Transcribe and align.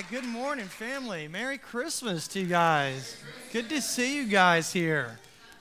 right, 0.00 0.10
good 0.10 0.24
morning, 0.24 0.64
family. 0.64 1.28
Merry 1.28 1.58
Christmas 1.58 2.26
to 2.26 2.40
you 2.40 2.46
guys. 2.46 3.22
Good 3.52 3.68
to 3.68 3.82
see 3.82 4.16
you 4.16 4.24
guys 4.24 4.72
here. 4.72 5.18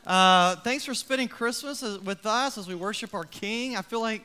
Uh, 0.07 0.55
thanks 0.57 0.85
for 0.85 0.93
spending 0.93 1.27
Christmas 1.27 1.81
with 1.81 2.25
us 2.25 2.57
as 2.57 2.65
we 2.65 2.73
worship 2.73 3.13
our 3.13 3.25
King. 3.25 3.75
I 3.75 3.81
feel 3.81 3.99
like 3.99 4.23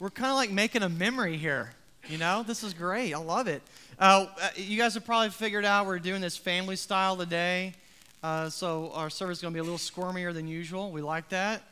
we're 0.00 0.10
kind 0.10 0.30
of 0.30 0.36
like 0.36 0.50
making 0.50 0.82
a 0.82 0.88
memory 0.88 1.36
here. 1.36 1.74
You 2.08 2.18
know, 2.18 2.42
this 2.42 2.64
is 2.64 2.74
great. 2.74 3.14
I 3.14 3.18
love 3.18 3.46
it. 3.46 3.62
Uh, 4.00 4.26
uh, 4.40 4.48
you 4.56 4.76
guys 4.76 4.94
have 4.94 5.04
probably 5.04 5.30
figured 5.30 5.64
out 5.64 5.86
we're 5.86 6.00
doing 6.00 6.20
this 6.20 6.36
family 6.36 6.74
style 6.74 7.16
today. 7.16 7.74
Uh, 8.20 8.48
so 8.48 8.90
our 8.94 9.10
service 9.10 9.38
is 9.38 9.42
going 9.42 9.54
to 9.54 9.56
be 9.56 9.60
a 9.60 9.62
little 9.62 9.78
squirmier 9.78 10.34
than 10.34 10.48
usual. 10.48 10.90
We 10.90 11.02
like 11.02 11.28
that. 11.28 11.62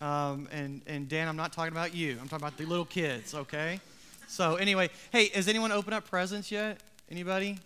Um, 0.00 0.46
and, 0.52 0.82
and 0.86 1.08
Dan, 1.08 1.26
I'm 1.26 1.36
not 1.36 1.52
talking 1.52 1.72
about 1.72 1.96
you. 1.96 2.12
I'm 2.12 2.28
talking 2.28 2.46
about 2.46 2.58
the 2.58 2.66
little 2.66 2.84
kids, 2.84 3.34
okay? 3.34 3.80
So 4.28 4.54
anyway, 4.54 4.90
hey, 5.10 5.30
has 5.30 5.48
anyone 5.48 5.72
opened 5.72 5.94
up 5.94 6.08
presents 6.08 6.52
yet? 6.52 6.80
Anybody? 7.10 7.58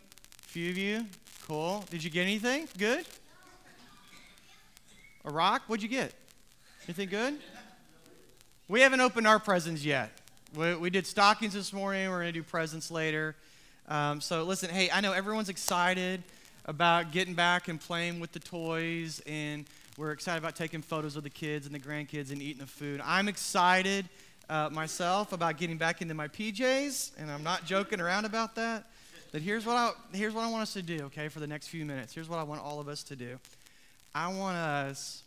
A 0.44 0.48
few 0.48 0.70
of 0.70 0.76
you? 0.76 1.06
Cool. 1.46 1.84
Did 1.90 2.02
you 2.02 2.10
get 2.10 2.22
anything? 2.22 2.68
Good? 2.76 3.06
A 5.24 5.30
rock? 5.30 5.62
What'd 5.68 5.80
you 5.80 5.88
get? 5.88 6.12
Anything 6.88 7.08
good? 7.08 7.38
We 8.66 8.80
haven't 8.80 9.00
opened 9.00 9.28
our 9.28 9.38
presents 9.38 9.84
yet. 9.84 10.10
We, 10.56 10.74
we 10.74 10.90
did 10.90 11.06
stockings 11.06 11.54
this 11.54 11.72
morning. 11.72 12.10
We're 12.10 12.16
going 12.16 12.32
to 12.32 12.32
do 12.32 12.42
presents 12.42 12.90
later. 12.90 13.36
Um, 13.86 14.20
so 14.20 14.42
listen, 14.42 14.70
hey, 14.70 14.90
I 14.90 15.00
know 15.00 15.12
everyone's 15.12 15.48
excited 15.48 16.24
about 16.64 17.12
getting 17.12 17.34
back 17.34 17.68
and 17.68 17.80
playing 17.80 18.18
with 18.18 18.32
the 18.32 18.40
toys, 18.40 19.22
and 19.24 19.66
we're 19.96 20.10
excited 20.10 20.38
about 20.38 20.56
taking 20.56 20.82
photos 20.82 21.14
of 21.14 21.22
the 21.22 21.30
kids 21.30 21.64
and 21.64 21.74
the 21.74 21.78
grandkids 21.78 22.32
and 22.32 22.42
eating 22.42 22.60
the 22.60 22.66
food. 22.66 23.00
I'm 23.04 23.28
excited 23.28 24.08
uh, 24.50 24.68
myself 24.72 25.32
about 25.32 25.58
getting 25.58 25.76
back 25.76 26.02
into 26.02 26.14
my 26.14 26.26
PJs, 26.26 27.12
and 27.18 27.30
I'm 27.30 27.44
not 27.44 27.64
joking 27.64 28.00
around 28.00 28.24
about 28.24 28.56
that. 28.56 28.84
But 29.32 29.42
here's 29.42 29.66
what 29.66 29.76
I 29.76 29.92
here's 30.12 30.34
what 30.34 30.44
I 30.44 30.50
want 30.50 30.62
us 30.62 30.72
to 30.72 30.82
do, 30.82 31.04
okay, 31.04 31.28
for 31.28 31.40
the 31.40 31.46
next 31.46 31.68
few 31.68 31.84
minutes. 31.84 32.14
Here's 32.14 32.28
what 32.28 32.38
I 32.38 32.42
want 32.42 32.62
all 32.62 32.80
of 32.80 32.88
us 32.88 33.02
to 33.04 33.16
do. 33.16 33.38
I 34.14 34.28
want 34.28 34.56
us 34.56 35.22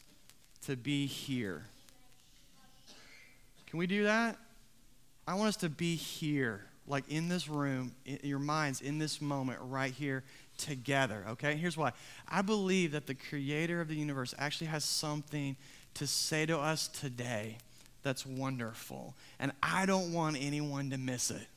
to 0.65 0.75
be 0.75 1.05
here. 1.05 1.65
Can 3.67 3.79
we 3.79 3.87
do 3.87 4.03
that? 4.03 4.37
I 5.27 5.35
want 5.35 5.49
us 5.49 5.57
to 5.57 5.69
be 5.69 5.95
here, 5.95 6.65
like 6.87 7.07
in 7.09 7.29
this 7.29 7.47
room, 7.47 7.93
in 8.05 8.19
your 8.23 8.39
minds, 8.39 8.81
in 8.81 8.97
this 8.97 9.21
moment, 9.21 9.59
right 9.61 9.93
here 9.93 10.23
together, 10.57 11.23
okay? 11.29 11.55
Here's 11.55 11.77
why. 11.77 11.93
I 12.27 12.41
believe 12.41 12.91
that 12.91 13.07
the 13.07 13.15
creator 13.15 13.79
of 13.79 13.87
the 13.87 13.95
universe 13.95 14.33
actually 14.37 14.67
has 14.67 14.83
something 14.83 15.55
to 15.93 16.07
say 16.07 16.45
to 16.47 16.59
us 16.59 16.87
today 16.87 17.57
that's 18.03 18.25
wonderful. 18.25 19.13
And 19.39 19.51
I 19.61 19.85
don't 19.85 20.13
want 20.13 20.37
anyone 20.39 20.89
to 20.89 20.97
miss 20.97 21.31
it. 21.31 21.47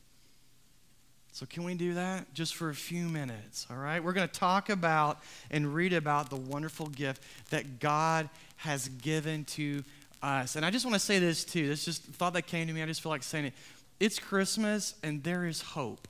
So, 1.35 1.45
can 1.45 1.65
we 1.65 1.75
do 1.75 1.95
that 1.95 2.33
just 2.33 2.55
for 2.55 2.69
a 2.69 2.73
few 2.73 3.09
minutes? 3.09 3.67
All 3.69 3.75
right? 3.75 4.01
We're 4.01 4.13
going 4.13 4.25
to 4.25 4.39
talk 4.39 4.69
about 4.69 5.19
and 5.51 5.75
read 5.75 5.91
about 5.91 6.29
the 6.29 6.37
wonderful 6.37 6.87
gift 6.87 7.21
that 7.49 7.81
God 7.81 8.29
has 8.55 8.87
given 8.87 9.43
to 9.43 9.83
us. 10.23 10.55
And 10.55 10.65
I 10.65 10.69
just 10.69 10.85
want 10.85 10.93
to 10.95 10.99
say 10.99 11.19
this 11.19 11.43
too. 11.43 11.67
This 11.67 11.83
just 11.83 12.03
thought 12.03 12.31
that 12.35 12.43
came 12.43 12.67
to 12.67 12.73
me. 12.73 12.81
I 12.81 12.85
just 12.85 13.01
feel 13.01 13.09
like 13.09 13.21
saying 13.21 13.47
it. 13.47 13.53
It's 13.99 14.17
Christmas 14.17 14.95
and 15.03 15.25
there 15.25 15.45
is 15.45 15.61
hope. 15.61 16.07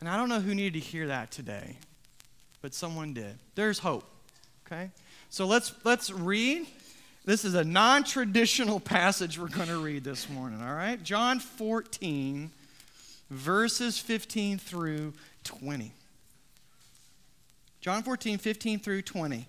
And 0.00 0.08
I 0.08 0.16
don't 0.16 0.30
know 0.30 0.40
who 0.40 0.54
needed 0.54 0.80
to 0.82 0.88
hear 0.88 1.08
that 1.08 1.30
today, 1.30 1.76
but 2.62 2.72
someone 2.72 3.12
did. 3.12 3.38
There's 3.56 3.78
hope. 3.78 4.10
Okay? 4.66 4.90
So 5.28 5.44
let's 5.44 5.74
let's 5.84 6.10
read 6.10 6.66
this 7.26 7.44
is 7.44 7.52
a 7.52 7.62
non 7.62 8.04
traditional 8.04 8.80
passage 8.96 9.38
we're 9.38 9.48
going 9.48 9.68
to 9.68 9.84
read 9.84 10.02
this 10.02 10.30
morning, 10.30 10.62
all 10.62 10.74
right? 10.74 11.02
John 11.02 11.40
14, 11.40 12.52
verses 13.30 13.98
15 13.98 14.58
through 14.58 15.12
20. 15.44 15.92
John 17.80 18.02
14, 18.02 18.38
15 18.38 18.80
through 18.80 19.02
20. 19.02 19.46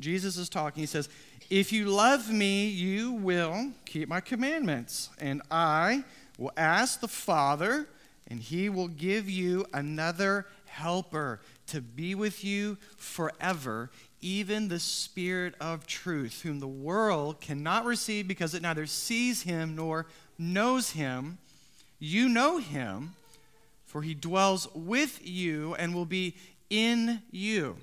Jesus 0.00 0.36
is 0.36 0.48
talking. 0.48 0.82
He 0.82 0.86
says, 0.86 1.08
If 1.50 1.72
you 1.72 1.86
love 1.86 2.30
me, 2.30 2.68
you 2.68 3.12
will 3.12 3.72
keep 3.84 4.08
my 4.08 4.20
commandments, 4.20 5.10
and 5.18 5.42
I 5.50 6.04
will 6.36 6.52
ask 6.56 7.00
the 7.00 7.08
Father, 7.08 7.88
and 8.28 8.40
he 8.40 8.68
will 8.68 8.88
give 8.88 9.28
you 9.28 9.66
another 9.72 10.46
helper 10.66 11.40
to 11.68 11.80
be 11.80 12.14
with 12.14 12.44
you 12.44 12.78
forever, 12.96 13.90
even 14.20 14.68
the 14.68 14.78
Spirit 14.78 15.54
of 15.60 15.86
truth, 15.86 16.42
whom 16.42 16.60
the 16.60 16.68
world 16.68 17.40
cannot 17.40 17.84
receive 17.84 18.28
because 18.28 18.54
it 18.54 18.62
neither 18.62 18.86
sees 18.86 19.42
him 19.42 19.74
nor 19.74 20.06
knows 20.38 20.90
him. 20.90 21.38
You 21.98 22.28
know 22.28 22.58
him, 22.58 23.14
for 23.86 24.02
he 24.02 24.14
dwells 24.14 24.68
with 24.74 25.20
you 25.26 25.74
and 25.74 25.94
will 25.94 26.04
be 26.04 26.34
in 26.70 27.22
you. 27.30 27.76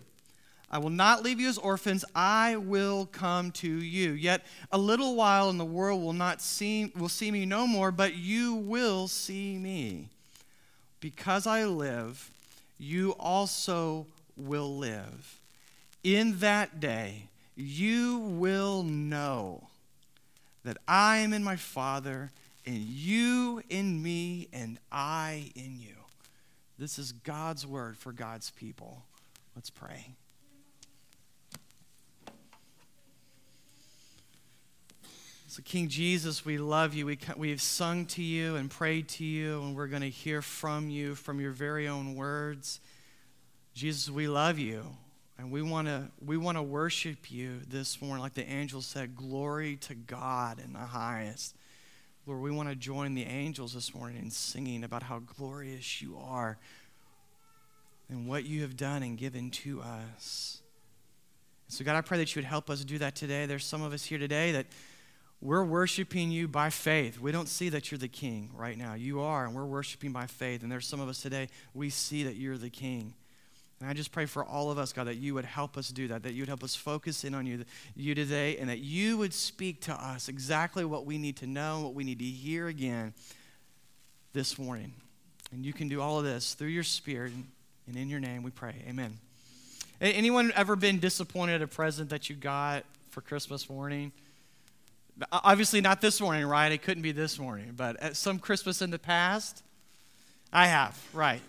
I 0.71 0.79
will 0.79 0.89
not 0.89 1.23
leave 1.23 1.39
you 1.39 1.47
as 1.47 1.57
orphans, 1.57 2.03
I 2.13 2.57
will 2.57 3.05
come 3.05 3.51
to 3.51 3.67
you. 3.69 4.11
Yet 4.11 4.43
a 4.71 4.77
little 4.77 5.15
while 5.15 5.49
and 5.49 5.59
the 5.59 5.65
world 5.65 6.01
will 6.01 6.13
not 6.13 6.41
see 6.41 6.91
will 6.95 7.09
see 7.09 7.31
me 7.31 7.45
no 7.45 7.67
more, 7.67 7.91
but 7.91 8.15
you 8.15 8.55
will 8.55 9.07
see 9.07 9.57
me. 9.57 10.09
Because 10.99 11.45
I 11.45 11.65
live, 11.65 12.31
you 12.77 13.11
also 13.19 14.07
will 14.35 14.77
live 14.77 15.39
in 16.05 16.37
that 16.37 16.79
day, 16.79 17.29
you 17.55 18.19
will 18.19 18.83
know 18.83 19.63
that 20.63 20.77
I 20.87 21.17
am 21.17 21.33
in 21.33 21.43
my 21.43 21.55
Father, 21.55 22.31
and 22.65 22.77
you 22.77 23.61
in 23.69 24.01
me, 24.01 24.47
and 24.51 24.79
I 24.91 25.51
in 25.55 25.79
you. 25.79 25.95
This 26.77 26.99
is 26.99 27.11
God's 27.11 27.65
word 27.65 27.97
for 27.97 28.11
God's 28.11 28.51
people. 28.51 29.03
Let's 29.55 29.69
pray. 29.69 30.15
So, 35.47 35.61
King 35.63 35.87
Jesus, 35.87 36.43
we 36.43 36.57
love 36.57 36.93
you. 36.93 37.05
We, 37.05 37.17
we've 37.37 37.61
sung 37.61 38.07
to 38.07 38.21
you 38.21 38.57
and 38.57 38.69
prayed 38.69 39.07
to 39.09 39.23
you, 39.23 39.61
and 39.61 39.73
we're 39.73 39.87
going 39.87 40.01
to 40.01 40.09
hear 40.09 40.41
from 40.41 40.89
you 40.89 41.15
from 41.15 41.39
your 41.39 41.51
very 41.51 41.87
own 41.87 42.15
words. 42.15 42.81
Jesus, 43.73 44.09
we 44.09 44.27
love 44.27 44.59
you. 44.59 44.83
And 45.37 45.51
we 45.51 45.61
want 45.61 45.87
to 45.87 46.09
we 46.25 46.37
want 46.37 46.57
to 46.57 46.61
worship 46.61 47.29
you 47.29 47.59
this 47.69 48.01
morning, 48.01 48.21
like 48.21 48.33
the 48.33 48.49
angel 48.49 48.81
said, 48.81 49.15
glory 49.15 49.75
to 49.77 49.93
God 49.95 50.59
in 50.63 50.73
the 50.73 50.79
highest. 50.79 51.55
Lord, 52.27 52.41
we 52.41 52.49
want 52.49 52.69
to 52.69 52.75
join 52.75 53.13
the 53.13 53.23
angels 53.23 53.73
this 53.73 53.93
morning 53.93 54.17
in 54.17 54.31
singing 54.31 54.83
about 54.83 55.03
how 55.03 55.19
glorious 55.19 56.01
you 56.01 56.17
are 56.17 56.57
and 58.09 58.27
what 58.27 58.45
you 58.45 58.61
have 58.61 58.75
done 58.75 59.03
and 59.03 59.15
given 59.15 59.51
to 59.51 59.81
us. 59.81 60.61
So, 61.67 61.85
God, 61.85 61.95
I 61.95 62.01
pray 62.01 62.17
that 62.17 62.35
you 62.35 62.39
would 62.41 62.47
help 62.47 62.69
us 62.71 62.83
do 62.83 62.97
that 62.97 63.15
today. 63.15 63.45
There's 63.45 63.63
some 63.63 63.83
of 63.83 63.93
us 63.93 64.05
here 64.05 64.17
today 64.17 64.53
that 64.53 64.65
we're 65.39 65.63
worshiping 65.63 66.31
you 66.31 66.47
by 66.47 66.71
faith. 66.71 67.19
We 67.19 67.31
don't 67.31 67.49
see 67.49 67.69
that 67.69 67.91
you're 67.91 67.99
the 67.99 68.07
king 68.07 68.49
right 68.55 68.77
now. 68.77 68.95
You 68.95 69.21
are, 69.21 69.45
and 69.45 69.53
we're 69.53 69.65
worshiping 69.65 70.11
by 70.11 70.25
faith. 70.25 70.63
And 70.63 70.71
there's 70.71 70.87
some 70.87 70.99
of 70.99 71.07
us 71.07 71.21
today, 71.21 71.47
we 71.75 71.91
see 71.91 72.23
that 72.23 72.37
you're 72.37 72.57
the 72.57 72.71
king. 72.71 73.13
And 73.81 73.89
I 73.89 73.93
just 73.93 74.11
pray 74.11 74.25
for 74.25 74.43
all 74.43 74.71
of 74.71 74.77
us, 74.77 74.93
God, 74.93 75.07
that 75.07 75.17
you 75.17 75.33
would 75.33 75.43
help 75.43 75.77
us 75.77 75.89
do 75.89 76.07
that, 76.07 76.23
that 76.23 76.33
you 76.33 76.43
would 76.43 76.47
help 76.47 76.63
us 76.63 76.75
focus 76.75 77.25
in 77.25 77.35
on 77.35 77.45
you, 77.45 77.65
you 77.95 78.15
today, 78.15 78.57
and 78.57 78.69
that 78.69 78.79
you 78.79 79.17
would 79.17 79.33
speak 79.33 79.81
to 79.81 79.93
us 79.93 80.29
exactly 80.29 80.85
what 80.85 81.05
we 81.05 81.17
need 81.17 81.35
to 81.37 81.47
know, 81.47 81.81
what 81.81 81.93
we 81.93 82.05
need 82.05 82.19
to 82.19 82.25
hear 82.25 82.67
again 82.67 83.13
this 84.31 84.57
morning. 84.57 84.93
And 85.51 85.65
you 85.65 85.73
can 85.73 85.89
do 85.89 86.01
all 86.01 86.17
of 86.17 86.23
this 86.23 86.53
through 86.53 86.69
your 86.69 86.83
Spirit, 86.83 87.33
and 87.85 87.95
in 87.95 88.09
your 88.09 88.21
name 88.21 88.43
we 88.43 88.51
pray. 88.51 88.75
Amen. 88.87 89.17
Anyone 89.99 90.51
ever 90.55 90.75
been 90.75 90.99
disappointed 90.99 91.55
at 91.55 91.61
a 91.61 91.67
present 91.67 92.09
that 92.09 92.29
you 92.29 92.35
got 92.35 92.83
for 93.11 93.21
Christmas 93.21 93.69
morning? 93.69 94.11
Obviously, 95.31 95.79
not 95.81 96.01
this 96.01 96.19
morning, 96.19 96.45
right? 96.45 96.71
It 96.71 96.81
couldn't 96.81 97.03
be 97.03 97.11
this 97.11 97.39
morning, 97.39 97.73
but 97.75 97.97
at 98.01 98.15
some 98.17 98.39
Christmas 98.39 98.81
in 98.81 98.89
the 98.89 98.99
past, 98.99 99.63
I 100.51 100.67
have, 100.67 101.01
right. 101.13 101.41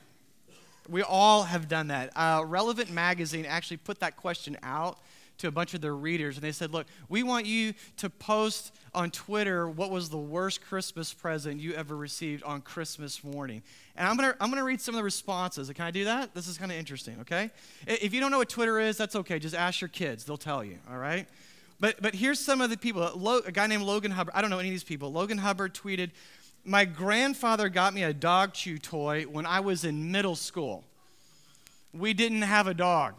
We 0.89 1.03
all 1.03 1.45
have 1.45 1.69
done 1.69 1.89
that. 1.89 2.11
Uh, 2.17 2.45
Relevant 2.47 2.91
Magazine 2.91 3.47
actually 3.47 3.79
put 3.79 4.01
that 4.01 4.17
question 4.17 4.57
out 4.63 4.99
to 5.39 5.49
a 5.49 5.51
bunch 5.51 5.75
of 5.75 5.81
their 5.81 5.95
readers, 5.95 6.37
and 6.37 6.45
they 6.45 6.53
said, 6.53 6.73
Look, 6.73 6.87
we 7.09 7.23
want 7.23 7.47
you 7.47 7.75
to 7.99 8.09
post 8.09 8.73
on 8.95 9.11
Twitter 9.11 9.69
what 9.69 9.91
was 9.91 10.09
the 10.09 10.17
worst 10.17 10.63
Christmas 10.63 11.13
present 11.13 11.61
you 11.61 11.75
ever 11.75 11.97
received 11.97 12.43
on 12.43 12.63
Christmas 12.63 13.23
morning. 13.23 13.63
And 13.97 14.09
I'm 14.09 14.17
going 14.17 14.33
to 14.33 14.37
I'm 14.43 14.53
to 14.53 14.65
read 14.65 14.81
some 14.81 14.95
of 14.95 14.97
the 14.97 15.05
responses. 15.05 15.71
Can 15.71 15.85
I 15.85 15.91
do 15.91 16.05
that? 16.05 16.35
This 16.35 16.49
is 16.49 16.57
kind 16.57 16.73
of 16.73 16.79
interesting, 16.79 17.19
okay? 17.21 17.51
If 17.87 18.15
you 18.15 18.21
don't 18.21 18.31
know 18.31 18.39
what 18.39 18.49
Twitter 18.49 18.81
is, 18.81 18.97
that's 18.97 19.17
okay. 19.17 19.39
Just 19.39 19.55
ask 19.55 19.81
your 19.81 19.89
kids, 19.89 20.25
they'll 20.25 20.37
tell 20.37 20.65
you, 20.65 20.79
all 20.91 20.99
right? 20.99 21.27
But, 21.79 22.01
but 22.01 22.15
here's 22.15 22.39
some 22.39 22.63
of 22.63 22.71
the 22.71 22.79
people. 22.79 23.03
A 23.03 23.53
guy 23.53 23.67
named 23.67 23.83
Logan 23.83 24.11
Hubbard, 24.11 24.33
I 24.35 24.41
don't 24.41 24.49
know 24.49 24.59
any 24.59 24.69
of 24.69 24.73
these 24.73 24.85
people. 24.85 25.13
Logan 25.13 25.39
Hubbard 25.39 25.75
tweeted, 25.75 26.11
my 26.67 26.85
grandfather 26.85 27.69
got 27.69 27.95
me 27.95 28.03
a 28.03 28.13
dog 28.13 28.53
chew 28.53 28.79
toy 28.79 29.23
when 29.23 29.47
I 29.47 29.61
was 29.61 29.85
in 29.85 30.11
middle 30.11 30.35
school. 30.35 30.85
We 31.93 32.13
didn't 32.13 32.43
have 32.43 32.67
a 32.67 32.75
dog. 32.75 33.15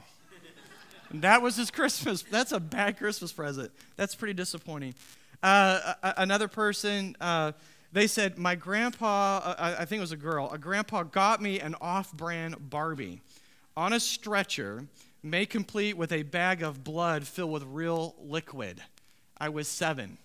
that 1.13 1.41
was 1.41 1.55
his 1.55 1.71
Christmas. 1.71 2.23
That's 2.23 2.51
a 2.51 2.59
bad 2.59 2.97
Christmas 2.97 3.31
present. 3.31 3.71
That's 3.95 4.15
pretty 4.15 4.33
disappointing. 4.33 4.95
Uh, 5.41 5.93
another 6.17 6.47
person, 6.47 7.15
uh, 7.21 7.53
they 7.93 8.07
said, 8.07 8.37
My 8.37 8.55
grandpa, 8.55 9.37
uh, 9.37 9.75
I 9.79 9.85
think 9.85 9.99
it 9.99 10.01
was 10.01 10.11
a 10.11 10.17
girl, 10.17 10.49
a 10.51 10.57
grandpa 10.57 11.03
got 11.03 11.41
me 11.41 11.59
an 11.59 11.75
off 11.79 12.11
brand 12.11 12.69
Barbie 12.69 13.21
on 13.77 13.93
a 13.93 13.99
stretcher, 13.99 14.85
made 15.23 15.49
complete 15.49 15.95
with 15.95 16.11
a 16.11 16.23
bag 16.23 16.63
of 16.63 16.83
blood 16.83 17.25
filled 17.25 17.51
with 17.51 17.63
real 17.63 18.15
liquid. 18.19 18.81
I 19.37 19.49
was 19.49 19.67
seven. 19.67 20.17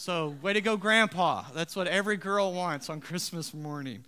So, 0.00 0.36
way 0.42 0.52
to 0.52 0.60
go, 0.60 0.76
grandpa. 0.76 1.42
That's 1.52 1.74
what 1.74 1.88
every 1.88 2.16
girl 2.16 2.52
wants 2.52 2.88
on 2.88 3.00
Christmas 3.00 3.52
morning. 3.52 4.04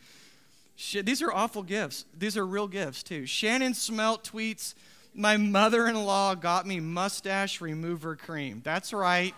These 0.76 1.20
are 1.20 1.32
awful 1.32 1.64
gifts. 1.64 2.04
These 2.16 2.36
are 2.36 2.46
real 2.46 2.68
gifts, 2.68 3.02
too. 3.02 3.26
Shannon 3.26 3.72
Smelt 3.72 4.22
tweets, 4.22 4.74
My 5.16 5.36
mother 5.36 5.88
in 5.88 5.96
law 5.96 6.36
got 6.36 6.64
me 6.64 6.78
mustache 6.78 7.60
remover 7.60 8.14
cream. 8.14 8.60
That's 8.64 8.92
right 8.92 9.34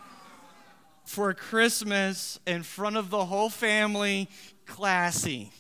for 1.07 1.33
Christmas 1.33 2.39
in 2.47 2.65
front 2.65 2.99
of 2.99 3.09
the 3.09 3.25
whole 3.25 3.49
family. 3.49 4.29
Classy. 4.67 5.53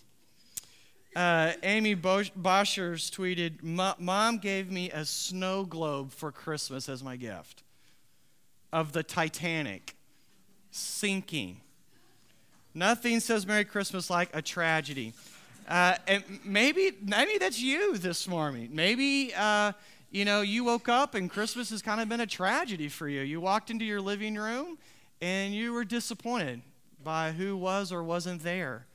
Uh, 1.16 1.52
Amy 1.62 1.96
Boschers 1.96 3.10
tweeted, 3.10 3.62
Mom 3.98 4.36
gave 4.36 4.70
me 4.70 4.90
a 4.90 5.06
snow 5.06 5.64
globe 5.64 6.12
for 6.12 6.30
Christmas 6.30 6.90
as 6.90 7.02
my 7.02 7.16
gift 7.16 7.62
of 8.74 8.92
the 8.92 9.02
Titanic 9.02 9.96
sinking. 10.72 11.60
Nothing 12.74 13.20
says 13.20 13.46
Merry 13.46 13.64
Christmas 13.64 14.10
like 14.10 14.30
a 14.34 14.42
tragedy. 14.42 15.12
Uh, 15.68 15.94
and 16.08 16.24
maybe, 16.44 16.92
maybe 17.02 17.38
that's 17.38 17.60
you 17.60 17.96
this 17.98 18.26
morning. 18.26 18.70
Maybe, 18.72 19.32
uh, 19.36 19.72
you 20.10 20.24
know, 20.24 20.40
you 20.40 20.64
woke 20.64 20.88
up 20.88 21.14
and 21.14 21.30
Christmas 21.30 21.70
has 21.70 21.82
kind 21.82 22.00
of 22.00 22.08
been 22.08 22.20
a 22.20 22.26
tragedy 22.26 22.88
for 22.88 23.08
you. 23.08 23.20
You 23.20 23.40
walked 23.40 23.70
into 23.70 23.84
your 23.84 24.00
living 24.00 24.34
room 24.34 24.78
and 25.20 25.54
you 25.54 25.72
were 25.72 25.84
disappointed 25.84 26.62
by 27.02 27.32
who 27.32 27.56
was 27.56 27.92
or 27.92 28.02
wasn't 28.02 28.42
there. 28.42 28.86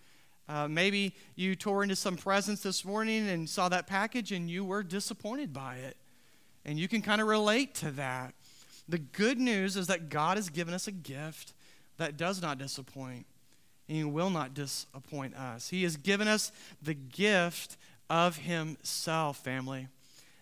Uh, 0.49 0.67
maybe 0.67 1.13
you 1.35 1.55
tore 1.55 1.83
into 1.83 1.95
some 1.95 2.15
presents 2.15 2.63
this 2.63 2.83
morning 2.83 3.27
and 3.27 3.49
saw 3.49 3.69
that 3.69 3.85
package 3.85 4.31
and 4.31 4.49
you 4.49 4.65
were 4.65 4.81
disappointed 4.81 5.53
by 5.53 5.75
it. 5.75 5.97
And 6.65 6.79
you 6.79 6.87
can 6.87 7.01
kind 7.01 7.21
of 7.21 7.27
relate 7.27 7.75
to 7.75 7.91
that. 7.91 8.33
The 8.89 8.97
good 8.97 9.37
news 9.37 9.77
is 9.77 9.87
that 9.87 10.09
God 10.09 10.37
has 10.37 10.49
given 10.49 10.73
us 10.73 10.87
a 10.87 10.91
gift 10.91 11.53
that 11.97 12.17
does 12.17 12.41
not 12.41 12.57
disappoint, 12.57 13.25
and 13.87 13.97
He 13.97 14.03
will 14.03 14.29
not 14.29 14.53
disappoint 14.53 15.35
us. 15.35 15.69
He 15.69 15.83
has 15.83 15.97
given 15.97 16.27
us 16.27 16.51
the 16.81 16.93
gift 16.93 17.77
of 18.09 18.37
Himself, 18.37 19.43
family. 19.43 19.87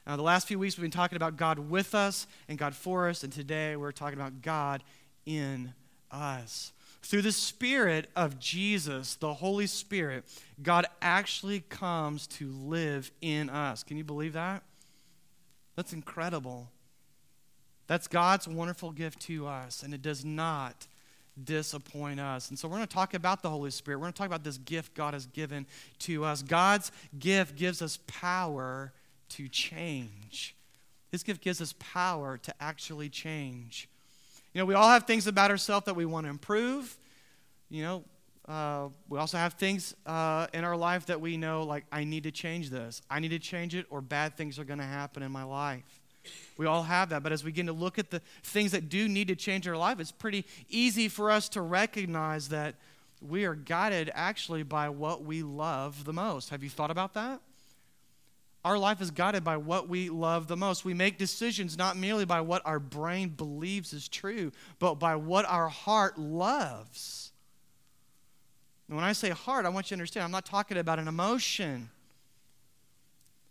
Now, 0.06 0.16
the 0.16 0.24
last 0.24 0.48
few 0.48 0.60
weeks 0.60 0.78
we've 0.78 0.84
been 0.84 0.92
talking 0.92 1.16
about 1.16 1.36
God 1.36 1.58
with 1.58 1.96
us 1.96 2.28
and 2.48 2.58
God 2.58 2.76
for 2.76 3.10
us, 3.10 3.24
and 3.24 3.34
today 3.34 3.76
we're 3.76 3.92
talking 3.92 4.20
about 4.20 4.42
God 4.42 4.84
in 5.26 5.74
us. 6.12 6.72
Through 7.02 7.24
the 7.24 7.32
Spirit 7.32 8.10
of 8.16 8.40
Jesus, 8.40 9.16
the 9.16 9.34
Holy 9.34 9.68
Spirit, 9.68 10.26
God 10.62 10.86
actually 11.02 11.60
comes 11.70 12.28
to 12.28 12.50
live 12.50 13.12
in 13.22 13.50
us. 13.50 13.84
Can 13.84 13.98
you 13.98 14.04
believe 14.04 14.34
that? 14.34 14.64
That's 15.76 15.94
incredible. 15.94 16.70
That's 17.88 18.08
God's 18.08 18.48
wonderful 18.48 18.92
gift 18.92 19.22
to 19.24 19.48
us, 19.48 19.84
and 19.84 19.94
it 19.94 20.02
does 20.02 20.26
not 20.26 20.88
disappoint 21.44 22.20
us. 22.20 22.50
And 22.50 22.58
so 22.58 22.68
we're 22.68 22.78
going 22.78 22.88
to 22.88 22.94
talk 22.94 23.14
about 23.14 23.42
the 23.42 23.50
Holy 23.50 23.72
Spirit. 23.72 23.98
We're 23.98 24.06
going 24.06 24.14
to 24.14 24.18
talk 24.18 24.28
about 24.28 24.44
this 24.44 24.58
gift 24.58 24.94
God 24.94 25.14
has 25.14 25.26
given 25.26 25.66
to 26.00 26.24
us. 26.24 26.42
God's 26.42 26.92
gift 27.20 27.56
gives 27.56 27.82
us 27.82 28.00
power 28.08 28.94
to 29.30 29.48
change. 29.48 30.56
His 31.12 31.24
gift 31.24 31.42
gives 31.42 31.62
us 31.62 31.74
power 31.80 32.38
to 32.38 32.54
actually 32.60 33.10
change. 33.10 33.90
You 34.54 34.60
know, 34.60 34.66
we 34.66 34.74
all 34.74 34.90
have 34.90 35.06
things 35.06 35.28
about 35.28 35.52
ourselves 35.52 35.86
that 35.86 35.96
we 35.96 36.06
want 36.06 36.26
to 36.26 36.30
improve. 36.30 36.96
You 37.70 37.84
know, 37.84 38.04
uh, 38.48 38.90
we 39.10 39.18
also 39.18 39.38
have 39.38 39.54
things 39.54 39.96
uh, 40.06 40.48
in 40.54 40.64
our 40.64 40.78
life 40.78 41.08
that 41.08 41.20
we 41.20 41.36
know, 41.36 41.64
like, 41.64 41.86
I 41.92 42.04
need 42.04 42.24
to 42.24 42.32
change 42.32 42.70
this. 42.70 43.02
I 43.10 43.20
need 43.20 43.30
to 43.30 43.40
change 43.40 43.76
it, 43.76 43.86
or 43.90 44.02
bad 44.02 44.38
things 44.38 44.60
are 44.60 44.64
going 44.64 44.80
to 44.80 44.86
happen 44.86 45.24
in 45.24 45.32
my 45.32 45.44
life. 45.44 45.84
We 46.58 46.66
all 46.66 46.84
have 46.84 47.10
that. 47.10 47.24
But 47.24 47.32
as 47.32 47.44
we 47.44 47.52
begin 47.52 47.68
to 47.68 47.74
look 47.74 48.00
at 48.00 48.12
the 48.12 48.22
things 48.44 48.72
that 48.72 48.90
do 48.90 49.08
need 49.08 49.28
to 49.30 49.36
change 49.36 49.68
our 49.68 49.78
life, 49.78 50.00
it's 50.00 50.12
pretty 50.12 50.46
easy 50.70 51.08
for 51.08 51.32
us 51.32 51.50
to 51.50 51.62
recognize 51.62 52.50
that 52.50 52.76
we 53.22 53.46
are 53.46 53.56
guided 53.56 54.12
actually 54.14 54.64
by 54.64 54.90
what 54.90 55.24
we 55.24 55.44
love 55.44 56.06
the 56.06 56.14
most. 56.14 56.50
Have 56.50 56.64
you 56.64 56.70
thought 56.70 56.92
about 56.92 57.14
that? 57.14 57.42
Our 58.64 58.80
life 58.80 59.00
is 59.00 59.12
guided 59.12 59.44
by 59.44 59.58
what 59.58 59.88
we 59.88 60.10
love 60.10 60.48
the 60.48 60.58
most. 60.58 60.84
We 60.84 60.96
make 60.96 61.20
decisions 61.20 61.78
not 61.78 61.98
merely 61.98 62.26
by 62.26 62.42
what 62.42 62.64
our 62.66 62.80
brain 62.80 63.30
believes 63.30 63.94
is 63.94 64.08
true, 64.08 64.52
but 64.80 64.96
by 64.96 65.16
what 65.16 65.46
our 65.46 65.70
heart 65.70 66.18
loves. 66.18 67.32
And 68.88 68.96
when 68.96 69.06
I 69.06 69.14
say 69.14 69.30
heart, 69.30 69.66
I 69.66 69.70
want 69.70 69.88
you 69.88 69.98
to 69.98 70.02
understand 70.02 70.24
I'm 70.24 70.32
not 70.32 70.46
talking 70.46 70.78
about 70.78 70.98
an 70.98 71.08
emotion. 71.08 71.90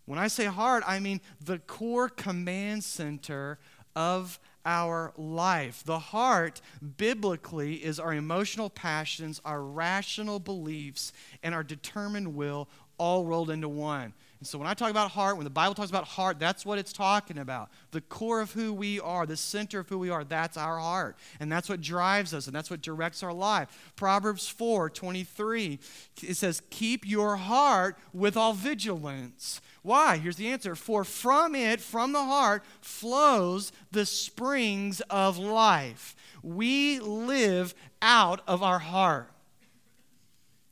When 0.06 0.18
I 0.18 0.28
say 0.28 0.44
heart, 0.44 0.84
I 0.86 0.98
mean 1.00 1.20
the 1.40 1.58
core 1.58 2.08
command 2.08 2.84
center 2.84 3.58
of 3.96 4.38
our 4.66 5.12
life. 5.16 5.82
The 5.84 5.98
heart, 5.98 6.60
biblically, 6.96 7.76
is 7.76 8.00
our 8.00 8.14
emotional 8.14 8.70
passions, 8.70 9.40
our 9.44 9.62
rational 9.62 10.38
beliefs, 10.38 11.12
and 11.42 11.54
our 11.54 11.62
determined 11.62 12.34
will 12.34 12.68
all 12.98 13.24
rolled 13.24 13.50
into 13.50 13.68
one. 13.68 14.14
And 14.44 14.48
so 14.50 14.58
when 14.58 14.68
I 14.68 14.74
talk 14.74 14.90
about 14.90 15.12
heart, 15.12 15.38
when 15.38 15.44
the 15.44 15.48
Bible 15.50 15.74
talks 15.74 15.88
about 15.88 16.04
heart, 16.04 16.38
that's 16.38 16.66
what 16.66 16.78
it's 16.78 16.92
talking 16.92 17.38
about. 17.38 17.70
The 17.92 18.02
core 18.02 18.42
of 18.42 18.52
who 18.52 18.74
we 18.74 19.00
are, 19.00 19.24
the 19.24 19.38
center 19.38 19.80
of 19.80 19.88
who 19.88 19.98
we 19.98 20.10
are, 20.10 20.22
that's 20.22 20.58
our 20.58 20.78
heart. 20.78 21.16
And 21.40 21.50
that's 21.50 21.66
what 21.66 21.80
drives 21.80 22.34
us, 22.34 22.46
and 22.46 22.54
that's 22.54 22.68
what 22.68 22.82
directs 22.82 23.22
our 23.22 23.32
life. 23.32 23.92
Proverbs 23.96 24.46
4 24.46 24.90
23, 24.90 25.78
it 26.24 26.36
says, 26.36 26.60
Keep 26.68 27.08
your 27.08 27.36
heart 27.36 27.96
with 28.12 28.36
all 28.36 28.52
vigilance. 28.52 29.62
Why? 29.80 30.18
Here's 30.18 30.36
the 30.36 30.48
answer. 30.48 30.74
For 30.74 31.04
from 31.04 31.54
it, 31.54 31.80
from 31.80 32.12
the 32.12 32.24
heart, 32.24 32.64
flows 32.82 33.72
the 33.92 34.04
springs 34.04 35.00
of 35.08 35.38
life. 35.38 36.14
We 36.42 37.00
live 37.00 37.74
out 38.02 38.42
of 38.46 38.62
our 38.62 38.80
heart. 38.80 39.33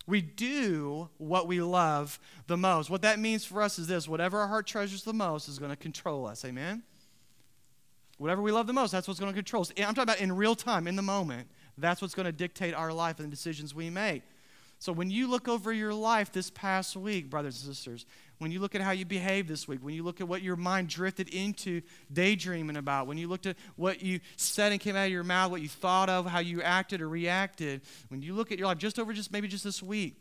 We 0.06 0.20
do 0.20 1.08
what 1.18 1.46
we 1.46 1.60
love 1.60 2.18
the 2.46 2.56
most. 2.56 2.90
What 2.90 3.02
that 3.02 3.18
means 3.18 3.44
for 3.44 3.62
us 3.62 3.78
is 3.78 3.86
this 3.86 4.08
whatever 4.08 4.40
our 4.40 4.48
heart 4.48 4.66
treasures 4.66 5.04
the 5.04 5.12
most 5.12 5.48
is 5.48 5.58
going 5.58 5.70
to 5.70 5.76
control 5.76 6.26
us. 6.26 6.44
Amen? 6.44 6.82
Whatever 8.18 8.42
we 8.42 8.52
love 8.52 8.66
the 8.66 8.72
most, 8.72 8.90
that's 8.90 9.08
what's 9.08 9.20
going 9.20 9.32
to 9.32 9.36
control 9.36 9.62
us. 9.62 9.72
I'm 9.76 9.94
talking 9.94 10.02
about 10.02 10.20
in 10.20 10.32
real 10.32 10.54
time, 10.54 10.86
in 10.86 10.96
the 10.96 11.02
moment. 11.02 11.48
That's 11.78 12.02
what's 12.02 12.14
going 12.14 12.26
to 12.26 12.32
dictate 12.32 12.74
our 12.74 12.92
life 12.92 13.18
and 13.18 13.26
the 13.26 13.30
decisions 13.30 13.74
we 13.74 13.90
make. 13.90 14.22
So 14.78 14.92
when 14.92 15.10
you 15.10 15.28
look 15.28 15.48
over 15.48 15.72
your 15.72 15.94
life 15.94 16.32
this 16.32 16.50
past 16.50 16.96
week, 16.96 17.30
brothers 17.30 17.64
and 17.64 17.74
sisters, 17.74 18.04
when 18.42 18.50
you 18.50 18.58
look 18.58 18.74
at 18.74 18.80
how 18.80 18.90
you 18.90 19.04
behaved 19.04 19.48
this 19.48 19.68
week, 19.68 19.78
when 19.82 19.94
you 19.94 20.02
look 20.02 20.20
at 20.20 20.26
what 20.26 20.42
your 20.42 20.56
mind 20.56 20.88
drifted 20.88 21.28
into 21.28 21.80
daydreaming 22.12 22.76
about, 22.76 23.06
when 23.06 23.16
you 23.16 23.28
looked 23.28 23.46
at 23.46 23.56
what 23.76 24.02
you 24.02 24.18
said 24.36 24.72
and 24.72 24.80
came 24.80 24.96
out 24.96 25.06
of 25.06 25.12
your 25.12 25.22
mouth, 25.22 25.52
what 25.52 25.62
you 25.62 25.68
thought 25.68 26.08
of, 26.08 26.26
how 26.26 26.40
you 26.40 26.60
acted 26.60 27.00
or 27.00 27.08
reacted, 27.08 27.80
when 28.08 28.20
you 28.20 28.34
look 28.34 28.50
at 28.50 28.58
your 28.58 28.66
life 28.66 28.78
just 28.78 28.98
over 28.98 29.12
just 29.12 29.30
maybe 29.30 29.46
just 29.46 29.62
this 29.62 29.80
week, 29.80 30.16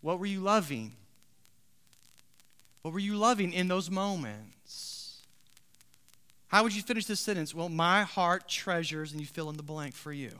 what 0.00 0.18
were 0.18 0.26
you 0.26 0.40
loving? 0.40 0.96
What 2.82 2.92
were 2.92 2.98
you 2.98 3.16
loving 3.16 3.52
in 3.52 3.68
those 3.68 3.88
moments? 3.88 5.22
How 6.48 6.64
would 6.64 6.74
you 6.74 6.82
finish 6.82 7.06
this 7.06 7.20
sentence? 7.20 7.54
Well, 7.54 7.68
my 7.68 8.02
heart 8.02 8.48
treasures, 8.48 9.12
and 9.12 9.20
you 9.20 9.26
fill 9.28 9.48
in 9.48 9.56
the 9.56 9.62
blank 9.62 9.94
for 9.94 10.12
you. 10.12 10.32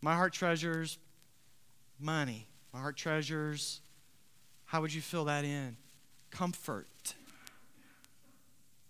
My 0.00 0.14
heart 0.14 0.32
treasures 0.32 0.98
money. 1.98 2.46
My 2.72 2.80
heart 2.80 2.96
treasures 2.96 3.80
how 4.66 4.80
would 4.80 4.92
you 4.92 5.00
fill 5.00 5.24
that 5.24 5.44
in? 5.44 5.76
Comfort. 6.30 7.14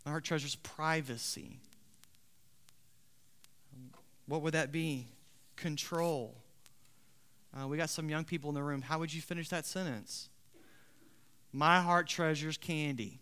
My 0.05 0.13
heart 0.13 0.25
treasures 0.25 0.57
privacy. 0.57 1.59
What 4.27 4.43
would 4.43 4.55
that 4.55 4.73
be? 4.73 5.07
Control. 5.57 6.35
Uh, 7.55 7.67
we 7.69 7.77
got 7.77 7.91
some 7.91 8.09
young 8.09 8.25
people 8.25 8.51
in 8.51 8.55
the 8.55 8.63
room. 8.63 8.83
How 8.83 8.99
would 8.99 9.13
you 9.13 9.23
finish 9.23 9.49
that 9.51 9.65
sentence? 9.65 10.29
My 11.53 11.81
heart 11.81 12.07
treasures 12.07 12.57
candy. 12.57 13.21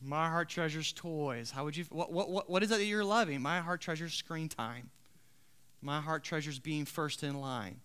My 0.00 0.28
heart 0.28 0.48
treasures 0.48 0.92
toys. 0.92 1.50
How 1.50 1.64
would 1.64 1.76
you? 1.76 1.84
What, 1.90 2.12
what, 2.12 2.50
what 2.50 2.62
is 2.62 2.70
it 2.70 2.78
that 2.78 2.84
you're 2.84 3.04
loving? 3.04 3.40
My 3.40 3.60
heart 3.60 3.80
treasures 3.80 4.14
screen 4.14 4.48
time. 4.48 4.90
My 5.80 6.00
heart 6.00 6.24
treasures 6.24 6.58
being 6.58 6.84
first 6.84 7.22
in 7.22 7.40
line. 7.40 7.80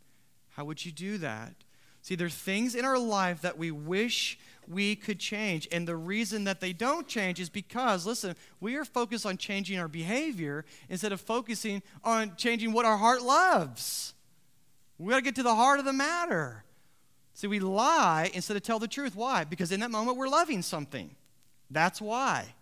How 0.50 0.66
would 0.66 0.86
you 0.86 0.92
do 0.92 1.18
that? 1.20 1.54
See, 2.08 2.16
there's 2.16 2.36
things 2.36 2.74
in 2.74 2.86
our 2.86 2.98
life 2.98 3.42
that 3.42 3.58
we 3.58 3.70
wish 3.70 4.40
we 4.66 4.96
could 4.96 5.20
change. 5.20 5.68
And 5.74 5.86
the 5.86 5.98
reason 5.98 6.46
that 6.46 6.62
they 6.62 6.72
don't 6.72 7.06
change 7.06 7.38
is 7.38 7.50
because, 7.50 8.06
listen, 8.06 8.34
we 8.62 8.78
are 8.78 8.86
focused 8.86 9.26
on 9.26 9.36
changing 9.36 9.78
our 9.78 9.90
behavior 9.90 10.64
instead 10.88 11.12
of 11.12 11.20
focusing 11.20 11.84
on 12.06 12.38
changing 12.38 12.72
what 12.72 12.86
our 12.86 12.96
heart 12.96 13.24
loves. 13.24 14.14
We 14.98 15.10
got 15.10 15.18
to 15.18 15.22
get 15.22 15.36
to 15.36 15.44
the 15.44 15.54
heart 15.54 15.80
of 15.80 15.86
the 15.86 15.92
matter. 15.92 16.64
See, 17.34 17.48
we 17.48 17.60
lie 17.60 18.32
instead 18.34 18.56
of 18.56 18.64
tell 18.64 18.80
the 18.80 18.88
truth. 18.88 19.14
Why? 19.14 19.44
Because 19.44 19.74
in 19.74 19.82
that 19.82 19.92
moment 19.92 20.16
we're 20.16 20.30
loving 20.30 20.62
something. 20.62 21.14
That's 21.70 22.00
why. 22.00 22.56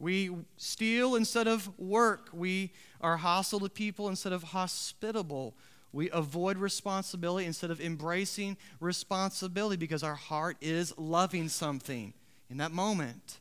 We 0.00 0.32
steal 0.56 1.14
instead 1.14 1.46
of 1.46 1.70
work. 1.78 2.30
We 2.32 2.72
are 3.00 3.18
hostile 3.18 3.60
to 3.60 3.68
people 3.68 4.08
instead 4.08 4.32
of 4.32 4.42
hospitable. 4.42 5.54
We 5.94 6.10
avoid 6.10 6.58
responsibility 6.58 7.46
instead 7.46 7.70
of 7.70 7.80
embracing 7.80 8.56
responsibility 8.80 9.76
because 9.76 10.02
our 10.02 10.16
heart 10.16 10.56
is 10.60 10.92
loving 10.98 11.48
something 11.48 12.12
in 12.50 12.56
that 12.56 12.72
moment. 12.72 13.38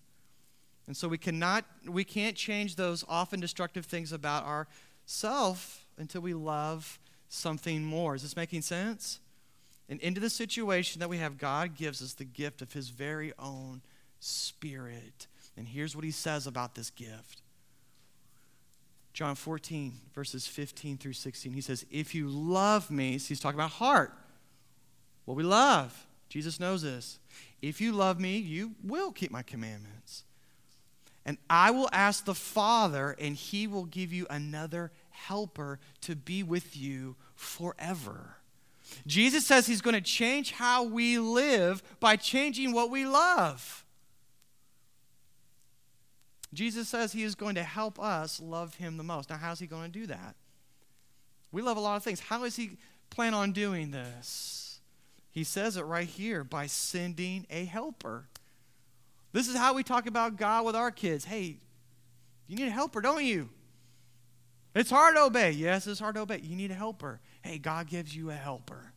And 0.86 0.96
so 0.96 1.08
we 1.08 1.18
cannot 1.18 1.66
we 1.88 2.04
can't 2.04 2.36
change 2.36 2.76
those 2.76 3.04
often 3.10 3.40
destructive 3.40 3.86
things 3.86 4.12
about 4.12 4.46
ourself 4.46 5.88
until 5.98 6.22
we 6.22 6.34
love 6.34 7.00
something 7.28 7.84
more. 7.84 8.16
Is 8.16 8.22
this 8.22 8.36
making 8.36 8.62
sense? 8.62 9.20
And 9.90 10.00
into 10.02 10.22
the 10.22 10.30
situation 10.30 11.00
that 11.00 11.10
we 11.10 11.18
have, 11.18 11.38
God 11.38 11.76
gives 11.76 12.02
us 12.02 12.14
the 12.14 12.24
gift 12.24 12.62
of 12.62 12.74
his 12.74 12.90
very 12.90 13.34
own 13.40 13.82
spirit. 14.20 15.28
And 15.58 15.68
here's 15.68 15.96
what 15.96 16.06
he 16.06 16.12
says 16.12 16.48
about 16.48 16.76
this 16.76 16.90
gift. 16.90 17.43
John 19.14 19.36
14, 19.36 19.94
verses 20.16 20.48
15 20.48 20.98
through 20.98 21.14
16. 21.14 21.54
He 21.54 21.62
says, 21.62 21.86
If 21.92 22.16
you 22.16 22.28
love 22.28 22.90
me, 22.90 23.18
so 23.20 23.30
he's 23.30 23.40
talking 23.40 23.60
about 23.60 23.72
heart, 23.72 24.12
what 25.26 25.38
we 25.38 25.44
love. 25.44 26.08
Jesus 26.30 26.60
knows 26.60 26.82
this. 26.82 27.20
If 27.62 27.80
you 27.80 27.92
love 27.92 28.20
me, 28.20 28.38
you 28.38 28.72
will 28.84 29.12
keep 29.12 29.32
my 29.32 29.44
commandments. 29.44 30.24
And 31.26 31.38
I 31.50 31.72
will 31.72 31.90
ask 31.94 32.26
the 32.26 32.34
Father, 32.34 33.16
and 33.20 33.36
he 33.36 33.68
will 33.68 33.86
give 33.86 34.12
you 34.12 34.26
another 34.30 34.92
helper 35.12 35.80
to 36.02 36.16
be 36.16 36.44
with 36.44 36.76
you 36.76 37.16
forever. 37.36 38.38
Jesus 39.08 39.46
says 39.46 39.66
he's 39.66 39.82
going 39.82 39.96
to 39.96 40.02
change 40.02 40.52
how 40.52 40.84
we 40.84 41.20
live 41.20 41.82
by 42.00 42.16
changing 42.16 42.74
what 42.74 42.90
we 42.90 43.06
love. 43.06 43.83
Jesus 46.54 46.88
says 46.88 47.12
he 47.12 47.24
is 47.24 47.36
going 47.36 47.56
to 47.56 47.64
help 47.64 48.00
us 48.00 48.40
love 48.40 48.76
him 48.76 48.98
the 48.98 49.04
most. 49.04 49.30
Now, 49.30 49.38
how's 49.38 49.60
he 49.60 49.68
going 49.68 49.92
to 49.92 50.00
do 50.00 50.08
that? 50.08 50.36
We 51.52 51.62
love 51.62 51.78
a 51.78 51.80
lot 51.82 51.98
of 51.98 52.04
things. 52.04 52.20
How 52.20 52.44
does 52.44 52.56
he 52.56 52.78
plan 53.10 53.34
on 53.34 53.52
doing 53.52 53.92
this? 53.92 54.80
He 55.32 55.44
says 55.44 55.78
it 55.78 55.84
right 55.84 56.08
here 56.08 56.44
by 56.44 56.68
sending 56.68 57.46
a 57.50 57.66
helper. 57.66 58.26
This 59.32 59.48
is 59.48 59.56
how 59.56 59.74
we 59.74 59.84
talk 59.84 60.06
about 60.06 60.38
God 60.38 60.66
with 60.66 60.76
our 60.76 60.92
kids. 60.92 61.26
Hey, 61.26 61.58
you 62.48 62.56
need 62.56 62.68
a 62.68 62.72
helper, 62.72 63.02
don't 63.02 63.24
you? 63.24 63.50
It's 64.76 64.92
hard 64.92 65.16
to 65.16 65.24
obey. 65.24 65.52
Yes, 65.52 65.88
it's 65.88 66.00
hard 66.00 66.16
to 66.16 66.22
obey. 66.22 66.40
You 66.44 66.56
need 66.56 66.72
a 66.72 66.76
helper. 66.76 67.20
Hey, 67.42 67.58
God 67.58 67.88
gives 67.88 68.16
you 68.16 68.30
a 68.30 68.36
helper. 68.36 68.93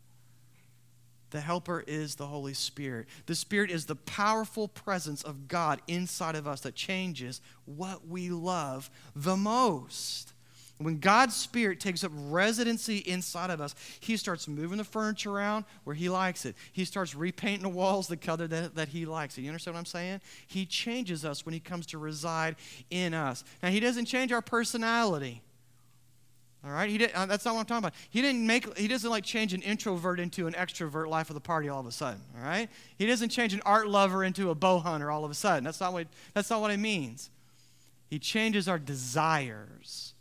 The 1.30 1.40
helper 1.40 1.82
is 1.86 2.14
the 2.14 2.26
Holy 2.26 2.54
Spirit. 2.54 3.06
The 3.26 3.34
Spirit 3.34 3.70
is 3.70 3.86
the 3.86 3.96
powerful 3.96 4.68
presence 4.68 5.22
of 5.22 5.48
God 5.48 5.80
inside 5.88 6.36
of 6.36 6.46
us 6.46 6.60
that 6.60 6.74
changes 6.74 7.40
what 7.64 8.06
we 8.06 8.30
love 8.30 8.90
the 9.14 9.36
most. 9.36 10.32
When 10.78 10.98
God's 10.98 11.34
Spirit 11.34 11.80
takes 11.80 12.04
up 12.04 12.12
residency 12.14 12.98
inside 12.98 13.48
of 13.48 13.62
us, 13.62 13.74
He 13.98 14.16
starts 14.16 14.46
moving 14.46 14.76
the 14.76 14.84
furniture 14.84 15.30
around 15.30 15.64
where 15.84 15.96
He 15.96 16.10
likes 16.10 16.44
it. 16.44 16.54
He 16.72 16.84
starts 16.84 17.14
repainting 17.14 17.62
the 17.62 17.70
walls 17.70 18.08
the 18.08 18.16
color 18.16 18.46
that, 18.46 18.74
that 18.74 18.88
He 18.88 19.06
likes 19.06 19.38
it. 19.38 19.42
You 19.42 19.48
understand 19.48 19.74
what 19.74 19.80
I'm 19.80 19.86
saying? 19.86 20.20
He 20.46 20.66
changes 20.66 21.24
us 21.24 21.46
when 21.46 21.54
He 21.54 21.60
comes 21.60 21.86
to 21.86 21.98
reside 21.98 22.56
in 22.90 23.14
us. 23.14 23.42
Now, 23.62 23.70
He 23.70 23.80
doesn't 23.80 24.04
change 24.04 24.32
our 24.32 24.42
personality. 24.42 25.42
All 26.66 26.72
right, 26.72 26.90
he 26.90 26.98
did, 26.98 27.12
uh, 27.12 27.26
that's 27.26 27.44
not 27.44 27.54
what 27.54 27.60
I'm 27.60 27.66
talking 27.66 27.84
about. 27.84 27.94
He 28.10 28.20
didn't 28.20 28.44
make. 28.44 28.76
He 28.76 28.88
doesn't 28.88 29.08
like 29.08 29.22
change 29.22 29.54
an 29.54 29.62
introvert 29.62 30.18
into 30.18 30.48
an 30.48 30.54
extrovert 30.54 31.08
life 31.08 31.30
of 31.30 31.34
the 31.34 31.40
party 31.40 31.68
all 31.68 31.78
of 31.78 31.86
a 31.86 31.92
sudden. 31.92 32.20
All 32.36 32.44
right, 32.44 32.68
he 32.98 33.06
doesn't 33.06 33.28
change 33.28 33.54
an 33.54 33.62
art 33.64 33.86
lover 33.86 34.24
into 34.24 34.50
a 34.50 34.54
bow 34.54 34.80
hunter 34.80 35.08
all 35.08 35.24
of 35.24 35.30
a 35.30 35.34
sudden. 35.34 35.62
That's 35.62 35.80
not 35.80 35.92
what. 35.92 36.08
That's 36.34 36.50
not 36.50 36.60
what 36.60 36.72
it 36.72 36.78
means. 36.78 37.30
He 38.10 38.18
changes 38.18 38.66
our 38.66 38.80
desires. 38.80 40.14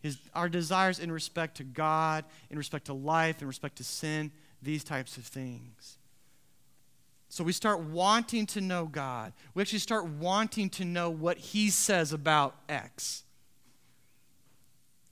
His, 0.00 0.18
our 0.34 0.48
desires 0.48 0.98
in 0.98 1.12
respect 1.12 1.58
to 1.58 1.64
God, 1.64 2.24
in 2.48 2.56
respect 2.56 2.86
to 2.86 2.92
life, 2.94 3.42
in 3.42 3.48
respect 3.48 3.76
to 3.76 3.84
sin, 3.84 4.30
these 4.62 4.84
types 4.84 5.18
of 5.18 5.24
things. 5.24 5.98
So 7.28 7.44
we 7.44 7.52
start 7.52 7.80
wanting 7.80 8.46
to 8.46 8.62
know 8.62 8.86
God. 8.86 9.34
We 9.52 9.60
actually 9.60 9.80
start 9.80 10.06
wanting 10.06 10.70
to 10.70 10.84
know 10.86 11.10
what 11.10 11.36
He 11.36 11.68
says 11.68 12.12
about 12.12 12.54
X. 12.68 13.24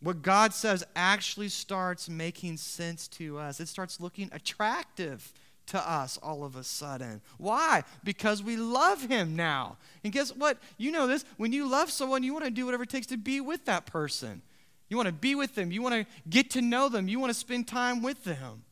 What 0.05 0.21
God 0.21 0.53
says 0.53 0.85
actually 0.95 1.49
starts 1.49 2.11
making 2.11 2.59
sense 2.59 3.09
to 3.09 3.39
us. 3.39 3.59
It 3.59 3.69
starts 3.69 4.01
looking 4.01 4.29
attractive 4.33 5.33
to 5.67 5.79
us 5.79 6.19
all 6.23 6.45
of 6.45 6.57
a 6.57 6.63
sudden. 6.63 7.23
Why? 7.39 7.85
Because 8.05 8.43
we 8.43 8.57
love 8.57 9.07
Him 9.07 9.35
now. 9.35 9.79
And 10.05 10.13
guess 10.13 10.31
what? 10.31 10.59
You 10.77 10.93
know 10.93 11.07
this. 11.07 11.25
When 11.39 11.55
you 11.55 11.67
love 11.67 11.91
someone, 11.91 12.23
you 12.23 12.35
want 12.35 12.45
to 12.45 12.51
do 12.51 12.67
whatever 12.67 12.83
it 12.83 12.91
takes 12.91 13.07
to 13.09 13.17
be 13.17 13.41
with 13.41 13.65
that 13.65 13.87
person. 13.87 14.43
You 14.91 14.99
want 14.99 15.07
to 15.07 15.15
be 15.15 15.35
with 15.35 15.55
them. 15.55 15.73
You 15.73 15.81
want 15.81 15.95
to 15.95 16.07
get 16.29 16.51
to 16.51 16.61
know 16.61 16.91
them. 16.91 17.09
You 17.09 17.19
want 17.19 17.31
to 17.31 17.39
spend 17.39 17.67
time 17.67 18.03
with 18.03 18.25
them. 18.25 18.64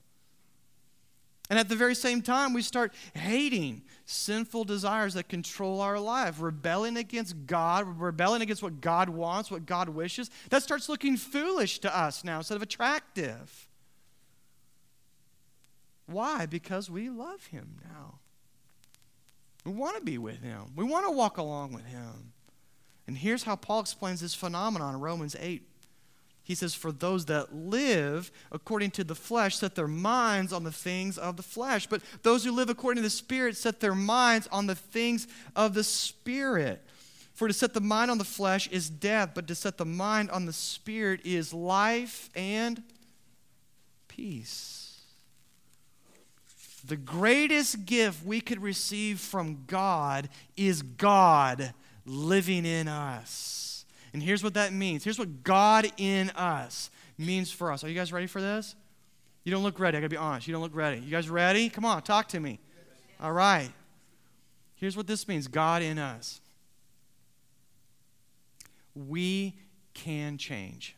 And 1.53 1.59
at 1.59 1.69
the 1.69 1.77
very 1.77 1.95
same 1.95 2.23
time, 2.23 2.55
we 2.55 2.63
start 2.63 2.95
hating 3.13 3.83
sinful 4.07 4.65
desires 4.65 5.13
that 5.13 5.29
control 5.29 5.83
our 5.83 6.01
life, 6.01 6.41
rebelling 6.41 6.97
against 6.97 7.45
God, 7.45 8.01
rebelling 8.01 8.41
against 8.41 8.63
what 8.63 8.81
God 8.81 9.11
wants, 9.11 9.51
what 9.51 9.67
God 9.67 9.91
wishes. 9.91 10.31
That 10.49 10.63
starts 10.63 10.89
looking 10.89 11.19
foolish 11.19 11.81
to 11.81 11.95
us 11.95 12.25
now 12.25 12.39
instead 12.39 12.57
of 12.57 12.63
attractive. 12.63 13.69
Why? 16.07 16.47
Because 16.47 16.89
we 16.89 17.11
love 17.11 17.45
Him 17.45 17.77
now. 17.85 18.15
We 19.67 19.73
want 19.73 19.99
to 19.99 20.03
be 20.03 20.17
with 20.17 20.43
Him, 20.43 20.73
we 20.75 20.85
want 20.85 21.05
to 21.05 21.13
walk 21.13 21.37
along 21.37 21.75
with 21.75 21.85
Him. 21.85 22.33
And 23.07 23.19
here's 23.19 23.43
how 23.43 23.57
Paul 23.57 23.81
explains 23.81 24.23
this 24.23 24.35
phenomenon 24.35 24.95
in 24.95 25.01
Romans 25.03 25.37
8 25.39 25.69
he 26.45 26.55
says, 26.55 26.75
For 26.75 26.91
those 26.91 27.27
that 27.27 27.55
live 27.55 28.31
according 28.51 28.91
to 28.93 29.05
the 29.05 29.15
flesh 29.15 29.57
set 29.57 29.75
their 29.75 29.89
minds 29.89 30.53
on 30.53 30.65
the 30.65 30.73
things 30.73 31.19
of 31.19 31.37
the 31.37 31.43
flesh. 31.43 31.87
But 31.87 32.03
those 32.23 32.45
who 32.45 32.53
live 32.53 32.69
according 32.69 33.03
to 33.03 33.07
the 33.07 33.11
Spirit 33.11 33.57
set 33.57 33.81
their 33.81 33.95
minds 33.95 34.49
on 34.51 34.67
the 34.67 34.75
things 34.75 35.29
of 35.55 35.75
the 35.75 35.85
Spirit. 35.85 36.85
For 37.35 37.49
to 37.49 37.55
set 37.55 37.75
the 37.75 37.81
mind 37.81 38.11
on 38.11 38.19
the 38.19 38.25
flesh 38.25 38.69
is 38.69 38.91
death, 38.91 39.31
but 39.35 39.47
to 39.49 39.55
set 39.55 39.79
the 39.79 39.85
mind 39.85 40.31
on 40.31 40.47
the 40.47 40.53
Spirit 40.53 41.21
is 41.25 41.55
life 41.55 42.29
and 42.35 42.83
peace. 44.09 45.01
The 46.85 46.97
greatest 46.97 47.87
gift 47.87 48.27
we 48.27 48.41
could 48.41 48.61
receive 48.61 49.21
from 49.21 49.65
God 49.67 50.29
is 50.57 50.83
God 50.83 51.73
living 52.05 52.67
in 52.67 52.89
us. 52.89 53.72
And 54.13 54.23
here's 54.23 54.45
what 54.45 54.55
that 54.55 54.73
means. 54.73 55.05
Here's 55.05 55.19
what 55.19 55.43
God 55.43 55.91
in 55.97 56.31
us 56.31 56.91
means 57.17 57.51
for 57.51 57.73
us. 57.73 57.83
Are 57.85 57.89
you 57.89 57.95
guys 57.95 58.13
ready 58.13 58.27
for 58.27 58.41
this? 58.41 58.75
You 59.45 59.53
don't 59.53 59.63
look 59.63 59.81
ready. 59.81 59.97
I 59.97 60.01
got 60.01 60.07
to 60.07 60.11
be 60.11 60.17
honest. 60.17 60.47
You 60.47 60.53
don't 60.53 60.63
look 60.63 60.75
ready. 60.75 61.01
You 61.01 61.11
guys 61.11 61.29
ready? 61.29 61.69
Come 61.69 61.85
on, 61.85 62.03
talk 62.03 62.29
to 62.29 62.41
me. 62.41 62.61
All 63.21 63.33
right. 63.33 63.71
Here's 64.75 64.97
what 64.97 65.07
this 65.07 65.27
means 65.29 65.49
God 65.49 65.83
in 65.83 65.99
us. 65.99 66.41
We 68.95 69.55
can 69.95 70.39
change. 70.39 70.97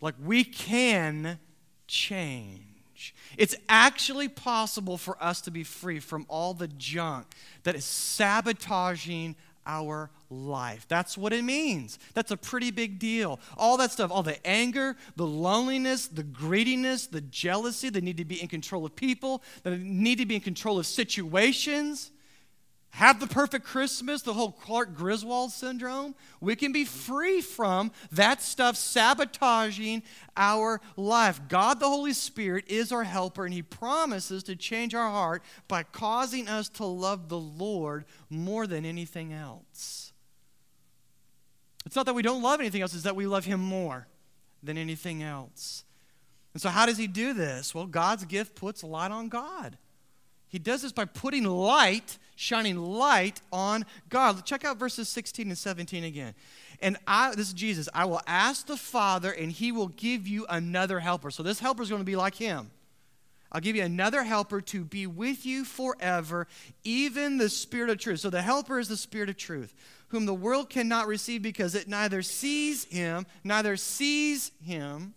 Like, 0.00 0.14
we 0.24 0.44
can 0.44 1.38
change. 1.86 3.14
It's 3.36 3.54
actually 3.68 4.28
possible 4.28 4.96
for 4.96 5.22
us 5.22 5.40
to 5.42 5.50
be 5.50 5.64
free 5.64 6.00
from 6.00 6.24
all 6.28 6.54
the 6.54 6.68
junk 6.68 7.26
that 7.64 7.74
is 7.74 7.84
sabotaging 7.84 9.36
our 9.68 10.10
life. 10.30 10.86
That's 10.88 11.16
what 11.16 11.32
it 11.32 11.44
means. 11.44 11.98
That's 12.14 12.32
a 12.32 12.36
pretty 12.36 12.70
big 12.70 12.98
deal. 12.98 13.38
All 13.56 13.76
that 13.76 13.92
stuff, 13.92 14.10
all 14.10 14.24
the 14.24 14.44
anger, 14.46 14.96
the 15.14 15.26
loneliness, 15.26 16.08
the 16.08 16.24
greediness, 16.24 17.06
the 17.06 17.20
jealousy, 17.20 17.90
they 17.90 18.00
need 18.00 18.16
to 18.16 18.24
be 18.24 18.42
in 18.42 18.48
control 18.48 18.84
of 18.84 18.96
people, 18.96 19.42
they 19.62 19.76
need 19.76 20.18
to 20.18 20.26
be 20.26 20.34
in 20.34 20.40
control 20.40 20.78
of 20.78 20.86
situations 20.86 22.10
have 22.98 23.20
the 23.20 23.28
perfect 23.28 23.64
Christmas, 23.64 24.22
the 24.22 24.34
whole 24.34 24.50
Clark 24.50 24.96
Griswold 24.96 25.52
syndrome. 25.52 26.16
We 26.40 26.56
can 26.56 26.72
be 26.72 26.84
free 26.84 27.40
from 27.40 27.92
that 28.10 28.42
stuff 28.42 28.74
sabotaging 28.74 30.02
our 30.36 30.80
life. 30.96 31.40
God, 31.48 31.78
the 31.78 31.88
Holy 31.88 32.12
Spirit, 32.12 32.64
is 32.66 32.90
our 32.90 33.04
helper, 33.04 33.44
and 33.44 33.54
He 33.54 33.62
promises 33.62 34.42
to 34.42 34.56
change 34.56 34.96
our 34.96 35.08
heart 35.08 35.44
by 35.68 35.84
causing 35.84 36.48
us 36.48 36.68
to 36.70 36.84
love 36.86 37.28
the 37.28 37.38
Lord 37.38 38.04
more 38.30 38.66
than 38.66 38.84
anything 38.84 39.32
else. 39.32 40.12
It's 41.86 41.94
not 41.94 42.06
that 42.06 42.16
we 42.16 42.22
don't 42.22 42.42
love 42.42 42.58
anything 42.58 42.82
else, 42.82 42.94
it's 42.94 43.04
that 43.04 43.14
we 43.14 43.28
love 43.28 43.44
Him 43.44 43.60
more 43.60 44.08
than 44.60 44.76
anything 44.76 45.22
else. 45.22 45.84
And 46.52 46.60
so, 46.60 46.68
how 46.68 46.84
does 46.84 46.98
He 46.98 47.06
do 47.06 47.32
this? 47.32 47.76
Well, 47.76 47.86
God's 47.86 48.24
gift 48.24 48.56
puts 48.56 48.82
light 48.82 49.12
on 49.12 49.28
God. 49.28 49.78
He 50.48 50.58
does 50.58 50.82
this 50.82 50.92
by 50.92 51.04
putting 51.04 51.44
light, 51.44 52.18
shining 52.36 52.76
light 52.76 53.40
on 53.52 53.84
God. 54.08 54.44
Check 54.44 54.64
out 54.64 54.78
verses 54.78 55.08
16 55.08 55.48
and 55.48 55.58
17 55.58 56.04
again. 56.04 56.34
And 56.80 56.96
I, 57.06 57.34
this 57.34 57.48
is 57.48 57.54
Jesus, 57.54 57.88
I 57.92 58.04
will 58.04 58.20
ask 58.26 58.66
the 58.66 58.76
Father, 58.76 59.32
and 59.32 59.50
he 59.50 59.72
will 59.72 59.88
give 59.88 60.26
you 60.28 60.46
another 60.48 61.00
helper. 61.00 61.30
So 61.30 61.42
this 61.42 61.60
helper 61.60 61.82
is 61.82 61.88
going 61.88 62.00
to 62.00 62.06
be 62.06 62.16
like 62.16 62.36
him. 62.36 62.70
I'll 63.50 63.60
give 63.60 63.76
you 63.76 63.82
another 63.82 64.22
helper 64.24 64.60
to 64.60 64.84
be 64.84 65.06
with 65.06 65.46
you 65.46 65.64
forever, 65.64 66.46
even 66.84 67.38
the 67.38 67.48
Spirit 67.48 67.90
of 67.90 67.98
truth. 67.98 68.20
So 68.20 68.30
the 68.30 68.42
helper 68.42 68.78
is 68.78 68.88
the 68.88 68.96
Spirit 68.96 69.30
of 69.30 69.36
truth, 69.36 69.74
whom 70.08 70.26
the 70.26 70.34
world 70.34 70.68
cannot 70.68 71.06
receive 71.06 71.42
because 71.42 71.74
it 71.74 71.88
neither 71.88 72.22
sees 72.22 72.84
him, 72.84 73.26
neither 73.44 73.76
sees 73.76 74.52
him, 74.62 75.14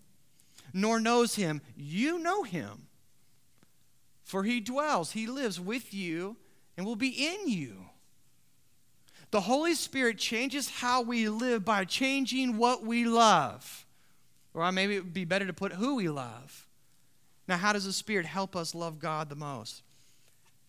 nor 0.74 1.00
knows 1.00 1.36
him. 1.36 1.62
You 1.76 2.20
know 2.20 2.44
him, 2.44 2.88
for 4.32 4.46
he 4.46 4.62
dwells, 4.62 5.12
he 5.12 5.28
lives 5.28 5.60
with 5.60 5.94
you, 5.94 6.38
and 6.78 6.86
will 6.86 6.96
be 6.96 7.10
in 7.10 7.50
you. 7.50 7.88
The 9.32 9.42
Holy 9.42 9.74
Spirit 9.74 10.18
changes 10.18 10.70
how 10.70 11.02
we 11.02 11.28
live 11.28 11.66
by 11.66 11.84
changing 11.84 12.56
what 12.56 12.82
we 12.82 13.04
love. 13.04 13.86
Or 14.54 14.72
maybe 14.72 14.96
it 14.96 15.04
would 15.04 15.14
be 15.14 15.26
better 15.26 15.46
to 15.46 15.52
put 15.52 15.74
who 15.74 15.96
we 15.96 16.08
love. 16.08 16.66
Now, 17.46 17.58
how 17.58 17.74
does 17.74 17.84
the 17.84 17.92
Spirit 17.92 18.26
help 18.26 18.56
us 18.56 18.74
love 18.74 19.00
God 19.00 19.28
the 19.28 19.36
most? 19.36 19.84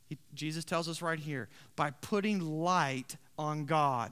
He, 0.08 0.18
Jesus 0.34 0.64
tells 0.64 0.88
us 0.88 1.00
right 1.00 1.20
here 1.20 1.48
by 1.76 1.92
putting 1.92 2.40
light 2.40 3.16
on 3.38 3.64
God. 3.64 4.10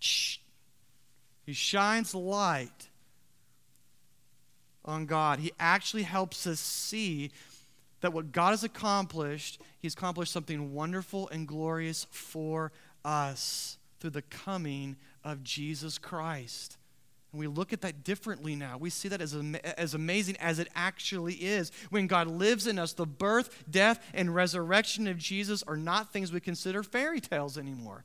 He 0.00 1.52
shines 1.52 2.16
light 2.16 2.88
on 4.84 5.06
God. 5.06 5.38
He 5.38 5.52
actually 5.60 6.02
helps 6.02 6.48
us 6.48 6.58
see 6.58 7.30
that 8.00 8.12
what 8.12 8.32
God 8.32 8.50
has 8.50 8.64
accomplished, 8.64 9.60
He's 9.78 9.94
accomplished 9.94 10.32
something 10.32 10.72
wonderful 10.72 11.28
and 11.28 11.46
glorious 11.46 12.06
for 12.10 12.72
us 13.04 13.78
through 14.00 14.10
the 14.10 14.22
coming 14.22 14.96
of 15.24 15.42
Jesus 15.42 15.98
Christ. 15.98 16.76
And 17.32 17.40
we 17.40 17.46
look 17.46 17.72
at 17.72 17.82
that 17.82 18.04
differently 18.04 18.54
now. 18.54 18.78
We 18.78 18.90
see 18.90 19.08
that 19.08 19.20
as, 19.20 19.36
as 19.76 19.94
amazing 19.94 20.36
as 20.38 20.58
it 20.58 20.68
actually 20.74 21.34
is. 21.34 21.70
When 21.90 22.06
God 22.06 22.26
lives 22.26 22.66
in 22.66 22.78
us, 22.78 22.94
the 22.94 23.06
birth, 23.06 23.64
death, 23.70 24.02
and 24.14 24.34
resurrection 24.34 25.06
of 25.06 25.18
Jesus 25.18 25.62
are 25.64 25.76
not 25.76 26.12
things 26.12 26.32
we 26.32 26.40
consider 26.40 26.82
fairy 26.82 27.20
tales 27.20 27.58
anymore. 27.58 28.04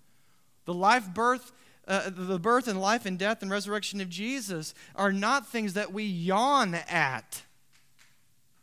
The 0.65 0.73
life, 0.73 1.13
birth, 1.13 1.53
uh, 1.88 2.09
the 2.09 2.39
birth 2.39 2.67
and 2.67 2.81
life 2.81 3.05
and 3.05 3.17
death 3.17 3.41
and 3.41 3.51
resurrection 3.51 4.01
of 4.01 4.09
Jesus 4.09 4.73
are 4.95 5.13
not 5.13 5.47
things 5.47 5.73
that 5.73 5.93
we 5.93 6.03
yawn 6.03 6.75
at 6.75 7.43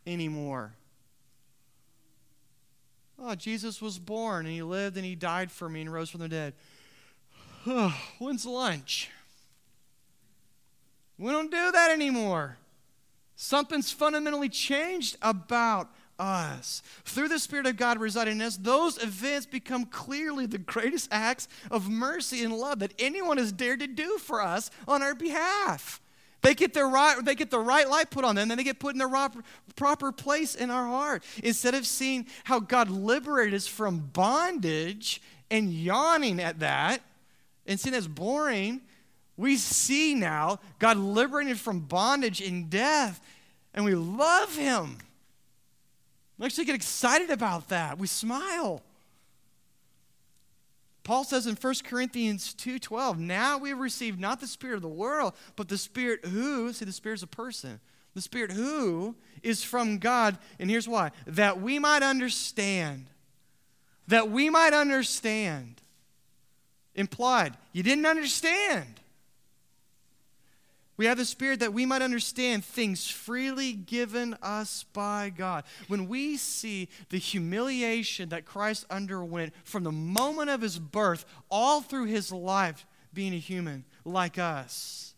anymore. 0.05 0.73
Oh, 3.23 3.35
Jesus 3.35 3.81
was 3.81 3.99
born 3.99 4.47
and 4.47 4.53
he 4.53 4.63
lived 4.63 4.97
and 4.97 5.05
he 5.05 5.13
died 5.13 5.51
for 5.51 5.69
me 5.69 5.81
and 5.81 5.93
rose 5.93 6.09
from 6.09 6.21
the 6.21 6.27
dead. 6.27 6.53
When's 8.17 8.47
lunch? 8.47 9.11
We 11.19 11.31
don't 11.31 11.51
do 11.51 11.71
that 11.71 11.91
anymore. 11.91 12.57
Something's 13.35 13.91
fundamentally 13.91 14.49
changed 14.49 15.17
about 15.21 15.89
us. 16.17 16.81
Through 17.05 17.27
the 17.27 17.37
Spirit 17.37 17.67
of 17.67 17.77
God 17.77 17.99
residing 17.99 18.37
in 18.37 18.41
us, 18.41 18.57
those 18.57 19.01
events 19.01 19.45
become 19.45 19.85
clearly 19.85 20.47
the 20.47 20.57
greatest 20.57 21.07
acts 21.11 21.47
of 21.69 21.89
mercy 21.89 22.43
and 22.43 22.57
love 22.57 22.79
that 22.79 22.95
anyone 22.97 23.37
has 23.37 23.51
dared 23.51 23.81
to 23.81 23.87
do 23.87 24.17
for 24.17 24.41
us 24.41 24.71
on 24.87 25.03
our 25.03 25.13
behalf. 25.13 26.00
They 26.41 26.55
get, 26.55 26.73
their 26.73 26.87
right, 26.87 27.23
they 27.23 27.35
get 27.35 27.51
the 27.51 27.59
right 27.59 27.87
light 27.87 28.09
put 28.09 28.25
on 28.25 28.35
them, 28.35 28.47
then 28.47 28.57
they 28.57 28.63
get 28.63 28.79
put 28.79 28.95
in 28.95 28.99
the 28.99 29.43
proper 29.75 30.11
place 30.11 30.55
in 30.55 30.71
our 30.71 30.87
heart. 30.87 31.23
Instead 31.43 31.75
of 31.75 31.85
seeing 31.85 32.25
how 32.43 32.59
God 32.59 32.89
liberated 32.89 33.53
us 33.53 33.67
from 33.67 33.99
bondage 33.99 35.21
and 35.51 35.71
yawning 35.71 36.39
at 36.39 36.59
that 36.59 37.01
and 37.67 37.79
seeing 37.79 37.93
as 37.93 38.07
boring, 38.07 38.81
we 39.37 39.55
see 39.55 40.15
now 40.15 40.59
God 40.79 40.97
liberated 40.97 41.59
from 41.59 41.81
bondage 41.81 42.41
and 42.41 42.69
death, 42.69 43.21
and 43.73 43.85
we 43.85 43.93
love 43.95 44.55
Him. 44.55 44.97
We 46.37 46.47
actually 46.47 46.65
get 46.65 46.75
excited 46.75 47.29
about 47.29 47.69
that. 47.69 47.99
We 47.99 48.07
smile. 48.07 48.81
Paul 51.03 51.23
says 51.23 51.47
in 51.47 51.55
1 51.55 51.83
Corinthians 51.83 52.53
2:12, 52.53 53.17
"Now 53.17 53.57
we 53.57 53.69
have 53.69 53.79
received 53.79 54.19
not 54.19 54.39
the 54.39 54.47
spirit 54.47 54.75
of 54.75 54.81
the 54.81 54.87
world, 54.87 55.33
but 55.55 55.67
the 55.67 55.77
spirit 55.77 56.25
who, 56.25 56.71
see 56.73 56.85
the 56.85 56.91
spirit 56.91 57.15
is 57.15 57.23
a 57.23 57.27
person. 57.27 57.79
The 58.13 58.21
spirit 58.21 58.51
who 58.51 59.15
is 59.41 59.63
from 59.63 59.97
God, 59.97 60.37
and 60.59 60.69
here's 60.69 60.87
why, 60.87 61.11
that 61.25 61.61
we 61.61 61.79
might 61.79 62.03
understand. 62.03 63.09
That 64.07 64.29
we 64.29 64.49
might 64.49 64.73
understand. 64.73 65.81
Implied, 66.93 67.57
you 67.71 67.83
didn't 67.83 68.05
understand. 68.05 68.99
We 70.97 71.05
have 71.05 71.17
the 71.17 71.25
Spirit 71.25 71.61
that 71.61 71.73
we 71.73 71.85
might 71.85 72.01
understand 72.01 72.63
things 72.63 73.09
freely 73.09 73.73
given 73.73 74.35
us 74.41 74.83
by 74.93 75.31
God. 75.35 75.63
When 75.87 76.07
we 76.07 76.37
see 76.37 76.89
the 77.09 77.17
humiliation 77.17 78.29
that 78.29 78.45
Christ 78.45 78.85
underwent 78.89 79.53
from 79.63 79.83
the 79.83 79.91
moment 79.91 80.49
of 80.49 80.61
his 80.61 80.77
birth, 80.77 81.25
all 81.49 81.81
through 81.81 82.05
his 82.05 82.31
life 82.31 82.85
being 83.13 83.33
a 83.33 83.37
human 83.37 83.85
like 84.05 84.37
us, 84.37 85.15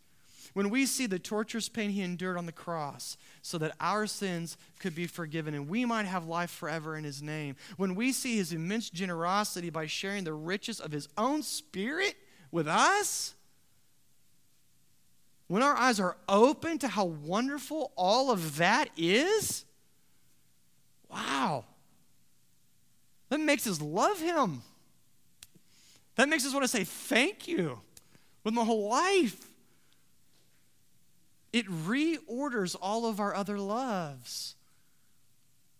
when 0.53 0.69
we 0.69 0.85
see 0.85 1.07
the 1.07 1.19
torturous 1.19 1.67
pain 1.67 1.89
he 1.89 2.01
endured 2.01 2.37
on 2.37 2.45
the 2.45 2.51
cross 2.51 3.17
so 3.41 3.57
that 3.57 3.75
our 3.79 4.05
sins 4.05 4.55
could 4.79 4.93
be 4.93 5.07
forgiven 5.07 5.53
and 5.53 5.67
we 5.67 5.83
might 5.83 6.05
have 6.05 6.27
life 6.27 6.51
forever 6.51 6.95
in 6.95 7.03
his 7.03 7.21
name, 7.21 7.55
when 7.75 7.95
we 7.95 8.11
see 8.11 8.37
his 8.37 8.53
immense 8.53 8.89
generosity 8.89 9.69
by 9.69 9.87
sharing 9.87 10.23
the 10.23 10.33
riches 10.33 10.79
of 10.79 10.91
his 10.91 11.09
own 11.17 11.41
spirit 11.41 12.15
with 12.51 12.67
us, 12.67 13.33
when 15.47 15.61
our 15.61 15.75
eyes 15.75 15.99
are 15.99 16.17
open 16.27 16.79
to 16.79 16.87
how 16.87 17.05
wonderful 17.05 17.91
all 17.95 18.31
of 18.31 18.57
that 18.57 18.89
is, 18.97 19.65
wow. 21.09 21.65
That 23.29 23.39
makes 23.39 23.67
us 23.67 23.81
love 23.81 24.19
Him. 24.19 24.61
That 26.15 26.29
makes 26.29 26.45
us 26.45 26.53
want 26.53 26.63
to 26.63 26.67
say 26.67 26.83
thank 26.83 27.47
you 27.47 27.79
with 28.43 28.53
my 28.53 28.63
whole 28.63 28.87
life. 28.89 29.49
It 31.51 31.67
reorders 31.67 32.75
all 32.81 33.05
of 33.05 33.19
our 33.19 33.35
other 33.35 33.59
loves 33.59 34.55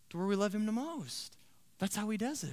to 0.09 0.17
where 0.17 0.27
we 0.27 0.35
love 0.35 0.53
Him 0.53 0.65
the 0.65 0.71
most. 0.71 1.35
That's 1.79 1.95
how 1.95 2.09
He 2.09 2.17
does 2.17 2.43
it. 2.43 2.51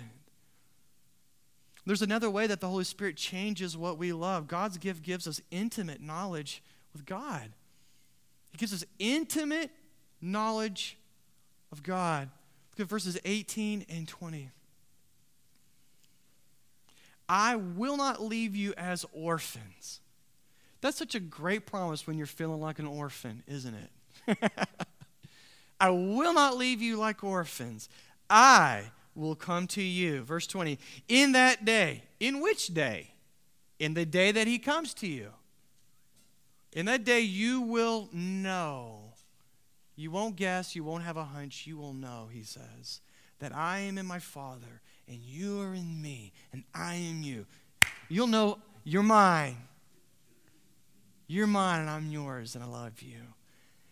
There's 1.87 2.03
another 2.03 2.31
way 2.31 2.47
that 2.47 2.61
the 2.61 2.69
Holy 2.69 2.85
Spirit 2.85 3.17
changes 3.17 3.77
what 3.77 3.99
we 3.99 4.13
love. 4.13 4.47
God's 4.47 4.79
gift 4.79 5.03
gives 5.03 5.27
us 5.27 5.41
intimate 5.51 6.01
knowledge 6.01 6.63
with 6.93 7.07
God. 7.07 7.51
He 8.51 8.59
gives 8.59 8.73
us 8.73 8.85
intimate 8.99 9.71
knowledge 10.21 10.97
of 11.73 11.83
God. 11.83 12.29
Look 12.73 12.87
at 12.87 12.89
verses 12.89 13.19
18 13.25 13.87
and 13.89 14.07
20. 14.07 14.51
I 17.29 17.57
will 17.57 17.97
not 17.97 18.23
leave 18.23 18.57
you 18.57 18.75
as 18.77 19.07
orphans. 19.13 20.01
That's 20.81 20.97
such 20.97 21.15
a 21.15 21.21
great 21.21 21.67
promise 21.67 22.07
when 22.07 22.17
you're 22.17 22.27
feeling 22.27 22.61
like 22.61 22.79
an 22.79 22.87
orphan, 22.87 23.43
isn't 23.47 23.75
it? 23.75 24.53
I 25.81 25.91
will 25.91 26.35
not 26.35 26.57
leave 26.57 26.83
you 26.83 26.97
like 26.97 27.23
orphans. 27.23 27.89
I 28.29 28.85
will 29.15 29.35
come 29.35 29.67
to 29.69 29.83
you. 29.83 30.23
Verse 30.23 30.47
20. 30.47 30.79
In 31.09 31.33
that 31.33 31.65
day. 31.65 32.03
In 32.19 32.41
which 32.41 32.69
day? 32.69 33.13
In 33.79 33.95
the 33.95 34.05
day 34.05 34.33
that 34.33 34.47
he 34.47 34.59
comes 34.59 34.93
to 34.95 35.07
you. 35.07 35.31
In 36.73 36.87
that 36.87 37.05
day, 37.05 37.21
you 37.21 37.61
will 37.61 38.09
know. 38.13 39.13
You 39.97 40.11
won't 40.11 40.37
guess, 40.37 40.75
you 40.75 40.85
won't 40.85 41.05
have 41.05 41.17
a 41.17 41.25
hunch, 41.25 41.67
you 41.67 41.77
will 41.77 41.93
know, 41.93 42.29
he 42.33 42.43
says, 42.43 43.01
that 43.39 43.55
I 43.55 43.81
am 43.81 43.99
in 43.99 44.07
my 44.07 44.19
Father, 44.19 44.81
and 45.07 45.19
you 45.19 45.61
are 45.61 45.75
in 45.75 46.01
me, 46.01 46.33
and 46.53 46.65
I 46.75 46.95
am 46.95 47.23
you. 47.23 47.47
You'll 48.09 48.27
know 48.27 48.59
you're 48.85 49.03
mine. 49.03 49.57
You're 51.27 51.47
mine, 51.47 51.81
and 51.81 51.91
I'm 51.91 52.11
yours, 52.11 52.55
and 52.55 52.65
I 52.65 52.67
love 52.67 53.03
you. 53.03 53.21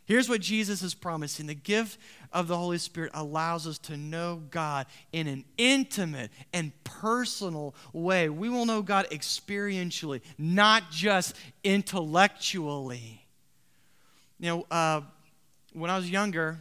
Here's 0.09 0.27
what 0.27 0.41
Jesus 0.41 0.81
is 0.81 0.95
promising 0.95 1.49
the 1.49 1.55
gift 1.55 2.01
of 2.33 2.49
the 2.49 2.57
Holy 2.57 2.79
Spirit 2.79 3.11
allows 3.13 3.67
us 3.67 3.77
to 3.81 3.97
know 3.99 4.43
God 4.51 4.87
in 5.13 5.27
an 5.27 5.45
intimate 5.59 6.31
and 6.55 6.73
personal 6.83 7.75
way. 7.93 8.31
We 8.31 8.49
will 8.49 8.65
know 8.65 8.81
God 8.81 9.07
experientially, 9.11 10.23
not 10.39 10.91
just 10.91 11.37
intellectually. 11.63 13.27
You 14.41 14.47
know, 14.47 14.67
uh, 14.71 15.03
when 15.75 15.91
I 15.91 15.99
was 15.99 16.11
younger, 16.11 16.59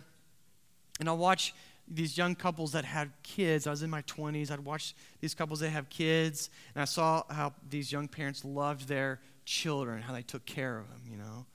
and 0.99 1.07
I 1.07 1.13
watch 1.13 1.53
these 1.87 2.17
young 2.17 2.35
couples 2.35 2.73
that 2.73 2.83
had 2.83 3.11
kids. 3.23 3.65
I 3.65 3.69
was 3.69 3.81
in 3.81 3.89
my 3.89 4.01
20s. 4.01 4.51
I'd 4.51 4.59
watch 4.59 4.93
these 5.21 5.33
couples 5.33 5.61
that 5.61 5.69
have 5.69 5.87
kids, 5.87 6.49
and 6.75 6.81
I 6.81 6.85
saw 6.85 7.23
how 7.29 7.53
these 7.69 7.93
young 7.93 8.09
parents 8.09 8.43
loved 8.43 8.89
their 8.89 9.21
children, 9.45 10.01
how 10.01 10.11
they 10.11 10.21
took 10.21 10.45
care 10.45 10.77
of 10.77 10.89
them, 10.89 11.03
you 11.09 11.15
know. 11.15 11.45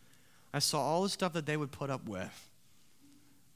I 0.54 0.58
saw 0.58 0.80
all 0.80 1.02
the 1.02 1.08
stuff 1.08 1.32
that 1.32 1.46
they 1.46 1.56
would 1.56 1.72
put 1.72 1.90
up 1.90 2.08
with. 2.08 2.48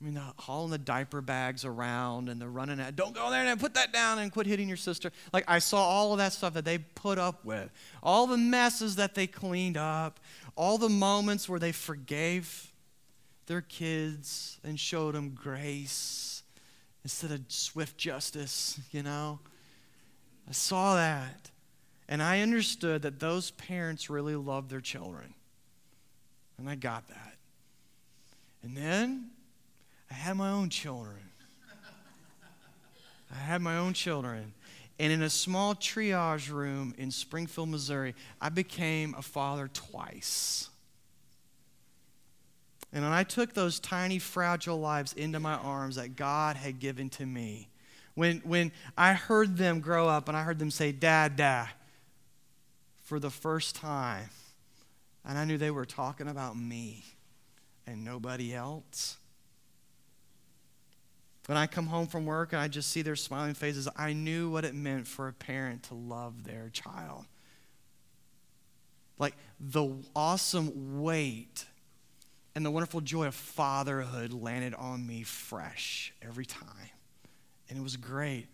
I 0.00 0.04
mean, 0.04 0.20
hauling 0.37 0.70
the 0.70 0.78
diaper 0.78 1.22
bags 1.22 1.64
around 1.64 2.28
and 2.28 2.38
the 2.38 2.48
running 2.48 2.80
at, 2.80 2.96
don't 2.96 3.14
go 3.14 3.30
there 3.30 3.46
and 3.46 3.59
put 3.59 3.74
that 3.74 3.92
down 3.92 4.18
and 4.18 4.30
quit 4.30 4.46
hitting 4.46 4.68
your 4.68 4.76
sister. 4.76 5.11
Like, 5.32 5.44
I 5.48 5.59
saw 5.59 5.78
all 5.78 6.12
of 6.12 6.18
that 6.18 6.35
stuff 6.35 6.52
that 6.52 6.66
they 6.66 6.78
put 6.78 7.18
up 7.18 7.46
with, 7.46 7.70
all 8.02 8.26
the 8.26 8.37
messes 8.37 8.96
that 8.96 9.14
they 9.14 9.26
cleaned 9.26 9.78
up, 9.78 10.20
all 10.54 10.76
the 10.76 10.90
moments 10.90 11.48
where 11.48 11.59
they 11.59 11.72
forgave 11.72 12.72
their 13.46 13.62
kids 13.62 14.59
and 14.64 14.78
showed 14.78 15.14
them 15.14 15.30
grace 15.30 16.42
instead 17.02 17.30
of 17.30 17.40
swift 17.48 17.96
justice, 17.96 18.78
you 18.90 19.02
know? 19.02 19.38
I 20.48 20.52
saw 20.52 20.96
that. 20.96 21.50
And 22.09 22.22
I 22.22 22.40
understood 22.40 23.02
that 23.02 23.18
those 23.18 23.50
parents 23.52 24.11
really 24.11 24.37
loved 24.37 24.70
their 24.70 24.80
children. 24.80 25.35
And 26.59 26.69
I 26.69 26.75
got 26.75 27.09
that. 27.09 27.35
And 28.62 28.77
then 28.77 29.31
I 30.11 30.14
had 30.14 30.37
my 30.37 30.51
own 30.51 30.71
children. 30.71 31.19
I 33.31 33.38
had 33.38 33.61
my 33.61 33.77
own 33.79 33.92
children. 33.92 34.55
And 34.99 35.12
in 35.12 35.23
a 35.23 35.31
small 35.31 35.75
triage 35.75 36.51
room 36.51 36.95
in 36.97 37.11
Springfield, 37.11 37.69
Missouri, 37.69 38.14
I 38.40 38.49
became 38.49 39.14
a 39.16 39.23
father 39.23 39.69
twice. 39.73 40.71
And 42.92 43.05
when 43.05 43.12
I 43.12 43.25
took 43.25 43.53
those 43.53 43.79
tiny, 43.79 44.19
fragile 44.19 44.81
lives 44.81 45.12
into 45.12 45.38
my 45.38 45.55
arms 45.55 45.97
that 45.97 46.16
God 46.16 46.57
had 46.57 46.81
given 46.81 47.11
to 47.11 47.27
me, 47.27 47.69
when, 48.14 48.38
when 48.38 48.73
I 48.97 49.12
heard 49.12 49.59
them 49.59 49.81
grow 49.81 50.09
up 50.09 50.29
and 50.29 50.37
I 50.37 50.42
heard 50.42 50.59
them 50.59 50.71
say, 50.71 50.92
Dad, 50.92 51.37
Dad, 51.37 51.69
for 53.03 53.19
the 53.19 53.29
first 53.29 53.77
time, 53.77 54.31
and 55.27 55.37
I 55.37 55.45
knew 55.45 55.59
they 55.59 55.71
were 55.71 55.85
talking 55.85 56.29
about 56.29 56.57
me 56.57 57.05
and 57.87 58.05
nobody 58.05 58.55
else. 58.55 59.17
When 61.47 61.59
I 61.59 61.67
come 61.67 61.87
home 61.87 62.07
from 62.07 62.27
work 62.27 62.53
and 62.53 62.61
I 62.61 62.69
just 62.69 62.91
see 62.91 63.03
their 63.03 63.17
smiling 63.17 63.55
faces, 63.55 63.89
I 63.97 64.12
knew 64.12 64.51
what 64.51 64.65
it 64.65 64.75
meant 64.75 65.07
for 65.07 65.29
a 65.29 65.33
parent 65.33 65.85
to 65.85 65.95
love 65.95 66.45
their 66.45 66.71
child. 66.73 67.25
Like 69.19 69.35
the 69.61 69.89
awesome 70.15 71.01
weight 71.01 71.65
and 72.55 72.65
the 72.65 72.71
wonderful 72.71 73.01
joy 73.01 73.27
of 73.27 73.35
fatherhood 73.35 74.33
landed 74.33 74.75
on 74.75 75.07
me 75.07 75.23
fresh 75.23 76.12
every 76.23 76.47
time. 76.47 76.91
And 77.69 77.79
it 77.79 77.83
was 77.83 77.97
great. 77.97 78.47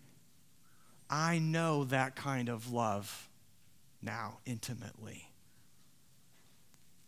I 1.09 1.39
know 1.39 1.83
that 1.85 2.15
kind 2.15 2.49
of 2.49 2.71
love 2.71 3.29
now 4.01 4.39
intimately. 4.45 5.32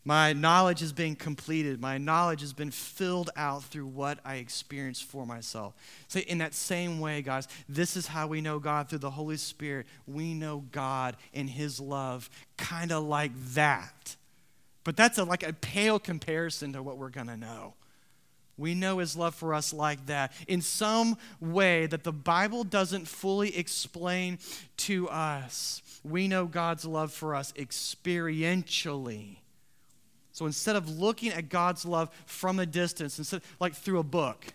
My 0.07 0.33
knowledge 0.33 0.81
has 0.81 0.93
been 0.93 1.15
completed. 1.15 1.81
My 1.81 1.97
knowledge 1.97 2.41
has 2.41 2.53
been 2.53 2.69
filled 2.69 3.31
out 3.35 3.63
through 3.63 3.87
what 3.87 4.19
I 4.23 4.35
experienced 4.35 5.03
for 5.05 5.25
myself. 5.25 5.73
So, 6.07 6.19
in 6.19 6.37
that 6.37 6.53
same 6.53 6.99
way, 6.99 7.23
guys, 7.23 7.47
this 7.67 7.97
is 7.97 8.05
how 8.05 8.27
we 8.27 8.39
know 8.39 8.59
God 8.59 8.87
through 8.87 8.99
the 8.99 9.09
Holy 9.09 9.37
Spirit. 9.37 9.87
We 10.05 10.35
know 10.35 10.63
God 10.71 11.17
in 11.33 11.47
His 11.47 11.79
love, 11.79 12.29
kind 12.55 12.91
of 12.91 13.03
like 13.03 13.31
that. 13.55 14.15
But 14.83 14.95
that's 14.95 15.17
a, 15.17 15.23
like 15.23 15.41
a 15.41 15.53
pale 15.53 15.97
comparison 15.97 16.73
to 16.73 16.83
what 16.83 16.99
we're 16.99 17.09
going 17.09 17.27
to 17.27 17.37
know. 17.37 17.73
We 18.57 18.73
know 18.73 18.99
his 18.99 19.17
love 19.17 19.35
for 19.35 19.53
us 19.53 19.73
like 19.73 20.05
that 20.05 20.31
in 20.47 20.61
some 20.61 21.17
way 21.41 21.87
that 21.87 22.05
the 22.05 22.13
Bible 22.13 22.63
doesn't 22.63 23.05
fully 23.05 23.57
explain 23.57 24.39
to 24.77 25.09
us. 25.09 25.81
We 26.05 26.29
know 26.29 26.45
God's 26.45 26.85
love 26.85 27.11
for 27.11 27.35
us 27.35 27.51
experientially. 27.53 29.39
So 30.35 30.45
instead 30.45 30.75
of 30.75 30.99
looking 30.99 31.31
at 31.31 31.47
God's 31.47 31.85
love 31.85 32.09
from 32.25 32.59
a 32.59 32.65
distance, 32.65 33.17
instead 33.17 33.41
like 33.61 33.73
through 33.73 33.99
a 33.99 34.03
book, 34.03 34.45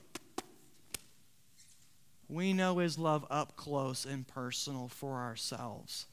we 2.29 2.53
know 2.53 2.77
his 2.77 2.99
love 2.99 3.25
up 3.31 3.57
close 3.57 4.05
and 4.05 4.29
personal 4.29 4.89
for 4.89 5.21
ourselves. 5.21 6.05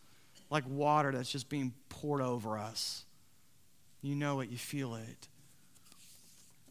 Like 0.50 0.64
water 0.70 1.12
that's 1.12 1.30
just 1.30 1.50
being 1.50 1.74
poured 1.90 2.22
over 2.22 2.58
us. 2.58 3.04
You 4.02 4.16
know 4.16 4.40
it, 4.40 4.50
you 4.50 4.58
feel 4.58 4.96
it. 4.96 5.28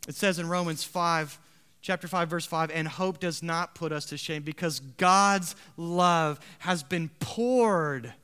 It 0.09 0.15
says 0.15 0.39
in 0.39 0.49
Romans 0.49 0.83
5, 0.83 1.39
chapter 1.83 2.09
5, 2.09 2.31
verse 2.31 2.47
5, 2.47 2.71
and 2.71 2.89
hope 2.89 3.21
does 3.21 3.43
not 3.43 3.75
put 3.75 3.93
us 3.93 4.07
to 4.07 4.17
shame 4.17 4.43
because 4.43 4.81
God's 4.81 5.55
love 5.77 6.41
has 6.61 6.83
been 6.83 7.11
poured 7.21 8.15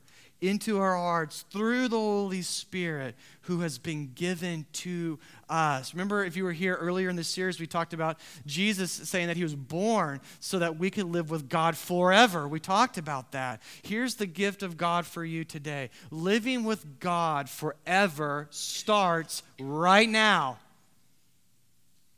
into 0.43 0.77
our 0.77 0.97
hearts 0.97 1.45
through 1.51 1.87
the 1.87 1.97
Holy 1.97 2.41
Spirit 2.41 3.15
who 3.43 3.61
has 3.61 3.77
been 3.77 4.11
given 4.13 4.65
to 4.73 5.17
us. 5.49 5.93
Remember, 5.93 6.25
if 6.25 6.35
you 6.35 6.43
were 6.43 6.51
here 6.51 6.75
earlier 6.75 7.09
in 7.09 7.15
the 7.15 7.23
series, 7.23 7.61
we 7.61 7.65
talked 7.65 7.93
about 7.93 8.19
Jesus 8.45 8.91
saying 8.91 9.27
that 9.27 9.37
he 9.37 9.43
was 9.43 9.55
born 9.55 10.19
so 10.41 10.59
that 10.59 10.77
we 10.77 10.89
could 10.89 11.05
live 11.05 11.29
with 11.29 11.47
God 11.47 11.77
forever. 11.77 12.45
We 12.45 12.59
talked 12.59 12.97
about 12.97 13.31
that. 13.31 13.61
Here's 13.83 14.15
the 14.15 14.25
gift 14.25 14.63
of 14.63 14.75
God 14.75 15.05
for 15.05 15.23
you 15.23 15.45
today 15.45 15.89
living 16.11 16.65
with 16.65 16.99
God 16.99 17.49
forever 17.49 18.47
starts 18.49 19.43
right 19.59 20.09
now 20.09 20.59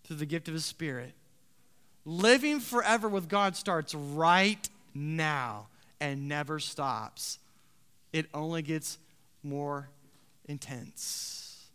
through 0.04 0.18
the 0.18 0.26
gift 0.26 0.48
of 0.48 0.56
his 0.56 0.66
Spirit. 0.66 1.14
Living 2.06 2.60
forever 2.60 3.08
with 3.08 3.30
God 3.30 3.56
starts 3.56 3.94
right 3.94 4.68
now 4.96 5.68
and 6.00 6.28
never 6.28 6.60
stops 6.60 7.38
it 8.16 8.28
only 8.34 8.62
gets 8.62 8.98
more 9.44 9.90
intense. 10.46 11.66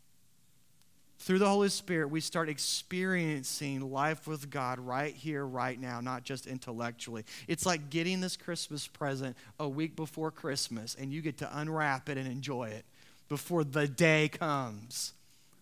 Through 1.18 1.38
the 1.38 1.48
Holy 1.48 1.68
Spirit, 1.68 2.08
we 2.08 2.22
start 2.22 2.48
experiencing 2.48 3.92
life 3.92 4.26
with 4.26 4.48
God 4.48 4.78
right 4.78 5.14
here, 5.14 5.44
right 5.44 5.78
now, 5.78 6.00
not 6.00 6.24
just 6.24 6.46
intellectually. 6.46 7.26
It's 7.46 7.66
like 7.66 7.90
getting 7.90 8.22
this 8.22 8.38
Christmas 8.38 8.86
present 8.86 9.36
a 9.58 9.68
week 9.68 9.96
before 9.96 10.30
Christmas, 10.30 10.96
and 10.98 11.12
you 11.12 11.20
get 11.20 11.36
to 11.38 11.58
unwrap 11.58 12.08
it 12.08 12.16
and 12.16 12.26
enjoy 12.26 12.70
it 12.70 12.86
before 13.28 13.62
the 13.62 13.86
day 13.86 14.28
comes. 14.28 15.12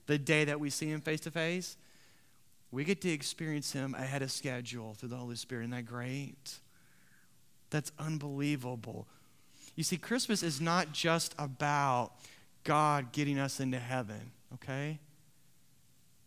The 0.06 0.16
day 0.16 0.44
that 0.44 0.60
we 0.60 0.70
see 0.70 0.86
Him 0.86 1.00
face 1.00 1.20
to 1.22 1.32
face, 1.32 1.76
we 2.70 2.84
get 2.84 3.00
to 3.00 3.10
experience 3.10 3.72
Him 3.72 3.96
ahead 3.96 4.22
of 4.22 4.30
schedule 4.30 4.94
through 4.94 5.08
the 5.08 5.16
Holy 5.16 5.34
Spirit. 5.34 5.62
Isn't 5.62 5.72
that 5.72 5.86
great? 5.86 6.60
That's 7.70 7.90
unbelievable. 7.98 9.08
You 9.78 9.84
see, 9.84 9.96
Christmas 9.96 10.42
is 10.42 10.60
not 10.60 10.90
just 10.92 11.36
about 11.38 12.10
God 12.64 13.12
getting 13.12 13.38
us 13.38 13.60
into 13.60 13.78
heaven, 13.78 14.32
okay? 14.54 14.98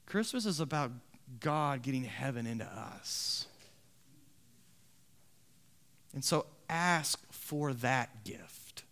Christmas 0.05 0.45
is 0.45 0.61
about 0.61 0.91
God 1.41 1.81
getting 1.81 2.05
heaven 2.05 2.47
into 2.47 2.63
us. 2.63 3.47
And 6.13 6.23
so 6.23 6.45
ask 6.69 7.19
for 7.29 7.73
that 7.73 8.23
gift. 8.23 8.83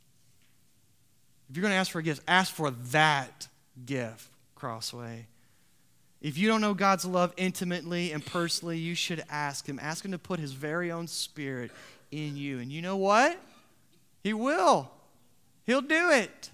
If 1.49 1.55
you're 1.55 1.61
going 1.61 1.71
to 1.71 1.77
ask 1.77 1.89
for 1.89 1.99
a 1.99 2.03
gift, 2.03 2.21
ask 2.27 2.53
for 2.53 2.69
that 2.91 3.47
gift, 3.85 4.27
Crossway. 4.55 5.27
If 6.19 6.37
you 6.37 6.49
don't 6.49 6.59
know 6.59 6.73
God's 6.73 7.05
love 7.05 7.31
intimately 7.37 8.11
and 8.11 8.25
personally, 8.25 8.77
you 8.77 8.93
should 8.93 9.23
ask 9.29 9.65
Him. 9.65 9.79
Ask 9.81 10.03
Him 10.03 10.11
to 10.11 10.19
put 10.19 10.37
His 10.37 10.51
very 10.51 10.91
own 10.91 11.07
Spirit 11.07 11.71
in 12.11 12.35
you. 12.35 12.59
And 12.59 12.69
you 12.69 12.81
know 12.81 12.97
what? 12.97 13.39
He 14.23 14.33
will. 14.33 14.91
He'll 15.65 15.81
do 15.81 16.11
it. 16.11 16.49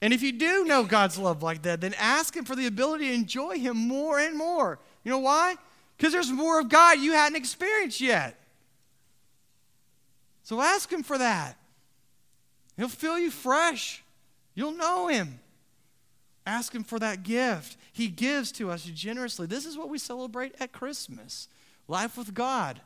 And 0.00 0.12
if 0.12 0.22
you 0.22 0.32
do 0.32 0.64
know 0.64 0.84
God's 0.84 1.18
love 1.18 1.42
like 1.42 1.62
that, 1.62 1.80
then 1.80 1.94
ask 1.98 2.36
Him 2.36 2.44
for 2.44 2.54
the 2.54 2.66
ability 2.66 3.08
to 3.08 3.14
enjoy 3.14 3.58
Him 3.58 3.76
more 3.76 4.18
and 4.18 4.36
more. 4.36 4.78
You 5.04 5.10
know 5.10 5.18
why? 5.18 5.56
Because 5.96 6.12
there's 6.12 6.30
more 6.30 6.60
of 6.60 6.68
God 6.68 6.98
you 6.98 7.12
hadn't 7.12 7.36
experienced 7.36 8.00
yet. 8.00 8.38
So 10.44 10.60
ask 10.60 10.92
Him 10.92 11.02
for 11.02 11.18
that. 11.18 11.56
He'll 12.76 12.88
fill 12.88 13.18
you 13.18 13.30
fresh. 13.30 14.04
You'll 14.54 14.72
know 14.72 15.08
Him. 15.08 15.40
Ask 16.46 16.74
Him 16.74 16.84
for 16.84 16.98
that 17.00 17.24
gift. 17.24 17.76
He 17.92 18.08
gives 18.08 18.52
to 18.52 18.70
us 18.70 18.84
generously. 18.84 19.46
This 19.46 19.66
is 19.66 19.76
what 19.76 19.88
we 19.88 19.98
celebrate 19.98 20.54
at 20.60 20.72
Christmas 20.72 21.48
life 21.88 22.16
with 22.16 22.34
God 22.34 22.80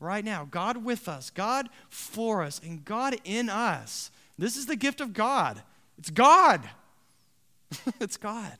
right 0.00 0.24
now. 0.24 0.48
God 0.50 0.84
with 0.84 1.08
us, 1.08 1.30
God 1.30 1.68
for 1.88 2.42
us, 2.42 2.60
and 2.64 2.84
God 2.84 3.16
in 3.24 3.48
us. 3.48 4.10
This 4.38 4.56
is 4.56 4.66
the 4.66 4.76
gift 4.76 5.00
of 5.00 5.12
God. 5.12 5.62
It's 5.98 6.10
God. 6.10 6.68
it's 8.00 8.16
God. 8.16 8.56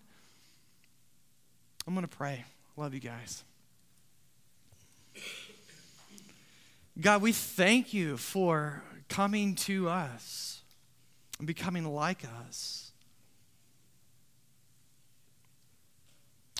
I'm 1.86 1.94
going 1.94 2.06
to 2.06 2.16
pray. 2.16 2.44
Love 2.76 2.94
you 2.94 3.00
guys. 3.00 3.42
God, 7.00 7.22
we 7.22 7.32
thank 7.32 7.94
you 7.94 8.18
for 8.18 8.82
coming 9.08 9.54
to 9.54 9.88
us 9.88 10.60
and 11.38 11.46
becoming 11.46 11.84
like 11.84 12.24
us. 12.46 12.89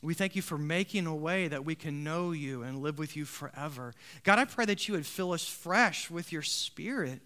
We 0.03 0.15
thank 0.15 0.35
you 0.35 0.43
for 0.43 0.57
making 0.57 1.07
a 1.07 1.15
way 1.15 1.49
that 1.49 1.65
we 1.65 1.75
can 1.75 2.03
know 2.03 2.33
you 2.33 2.63
and 2.63 2.81
live 2.81 2.99
with 2.99 3.17
you 3.17 3.27
forever. 3.27 3.93
God, 4.25 4.39
I 4.39 4.47
pray 4.47 4.65
that 4.65 4.89
you 4.89 4.95
would 4.95 5.07
fill 5.07 5.33
us 5.33 5.47
fresh 5.47 6.11
with 6.11 6.33
your 6.33 6.43
spirit. 6.43 7.21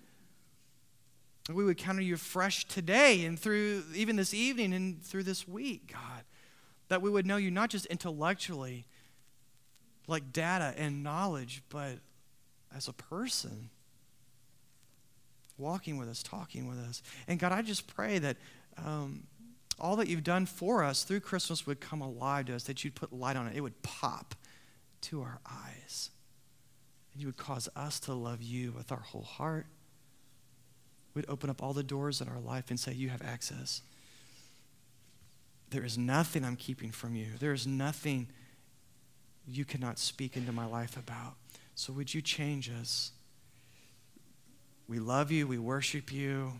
We 1.53 1.65
would 1.65 1.79
counter 1.79 2.03
you 2.03 2.17
fresh 2.17 2.65
today 2.65 3.25
and 3.25 3.39
through 3.39 3.85
even 3.95 4.17
this 4.17 4.35
evening 4.35 4.73
and 4.73 5.03
through 5.03 5.23
this 5.23 5.47
week, 5.47 5.93
God. 5.93 6.25
That 6.89 7.01
we 7.01 7.11
would 7.11 7.27
know 7.27 7.37
you 7.37 7.51
not 7.51 7.71
just 7.71 7.87
intellectually, 7.87 8.87
like 10.07 10.33
data 10.33 10.75
and 10.77 11.03
knowledge, 11.03 11.63
but 11.69 11.99
as 12.75 12.89
a 12.89 12.93
person, 12.93 13.71
walking 15.57 15.97
with 15.97 16.09
us, 16.09 16.23
talking 16.23 16.67
with 16.67 16.79
us. 16.79 17.03
And 17.29 17.39
God, 17.39 17.53
I 17.53 17.63
just 17.63 17.87
pray 17.87 18.19
that 18.19 18.37
um, 18.85 19.25
all 19.79 19.97
that 19.97 20.09
you've 20.09 20.25
done 20.25 20.47
for 20.47 20.85
us 20.85 21.05
through 21.05 21.21
Christmas 21.21 21.67
would 21.67 21.81
come 21.81 22.01
alive 22.01 22.47
to 22.47 22.55
us, 22.55 22.65
that 22.65 22.85
you'd 22.85 22.95
put 22.95 23.13
light 23.13 23.37
on 23.37 23.47
it. 23.47 23.57
It 23.57 23.61
would 23.61 23.83
pop 23.83 24.35
to 25.03 25.23
our 25.23 25.41
eyes. 25.51 26.11
And 27.13 27.21
you 27.21 27.29
would 27.29 27.37
cause 27.37 27.69
us 27.77 28.01
to 28.01 28.15
love 28.15 28.43
you 28.43 28.73
with 28.73 28.93
our 28.93 29.01
whole 29.01 29.23
heart. 29.23 29.67
We'd 31.15 31.27
open 31.29 31.51
up 31.51 31.63
all 31.63 31.73
the 31.73 31.83
doors 31.83 32.21
in 32.21 32.29
our 32.29 32.41
life 32.41 32.71
and 32.71 32.79
say, 32.79 32.93
You 32.93 33.09
have 33.09 33.23
access. 33.23 33.83
There 35.71 35.85
is 35.85 35.99
nothing 35.99 36.45
I'm 36.45 36.57
keeping 36.57 36.91
from 36.91 37.15
you. 37.15 37.27
There 37.39 37.53
is 37.53 37.67
nothing 37.67 38.29
you 39.47 39.65
cannot 39.65 39.99
speak 39.99 40.37
into 40.37 40.53
my 40.53 40.67
life 40.67 40.97
about. 40.97 41.35
So 41.75 41.93
would 41.93 42.15
you 42.15 42.23
change 42.23 42.71
us? 42.71 43.13
We 44.87 44.99
love 44.99 45.31
you. 45.31 45.47
We 45.47 45.59
worship 45.59 46.13
you. 46.13 46.53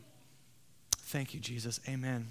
Thank 0.97 1.35
you, 1.35 1.41
Jesus. 1.41 1.81
Amen. 1.89 2.29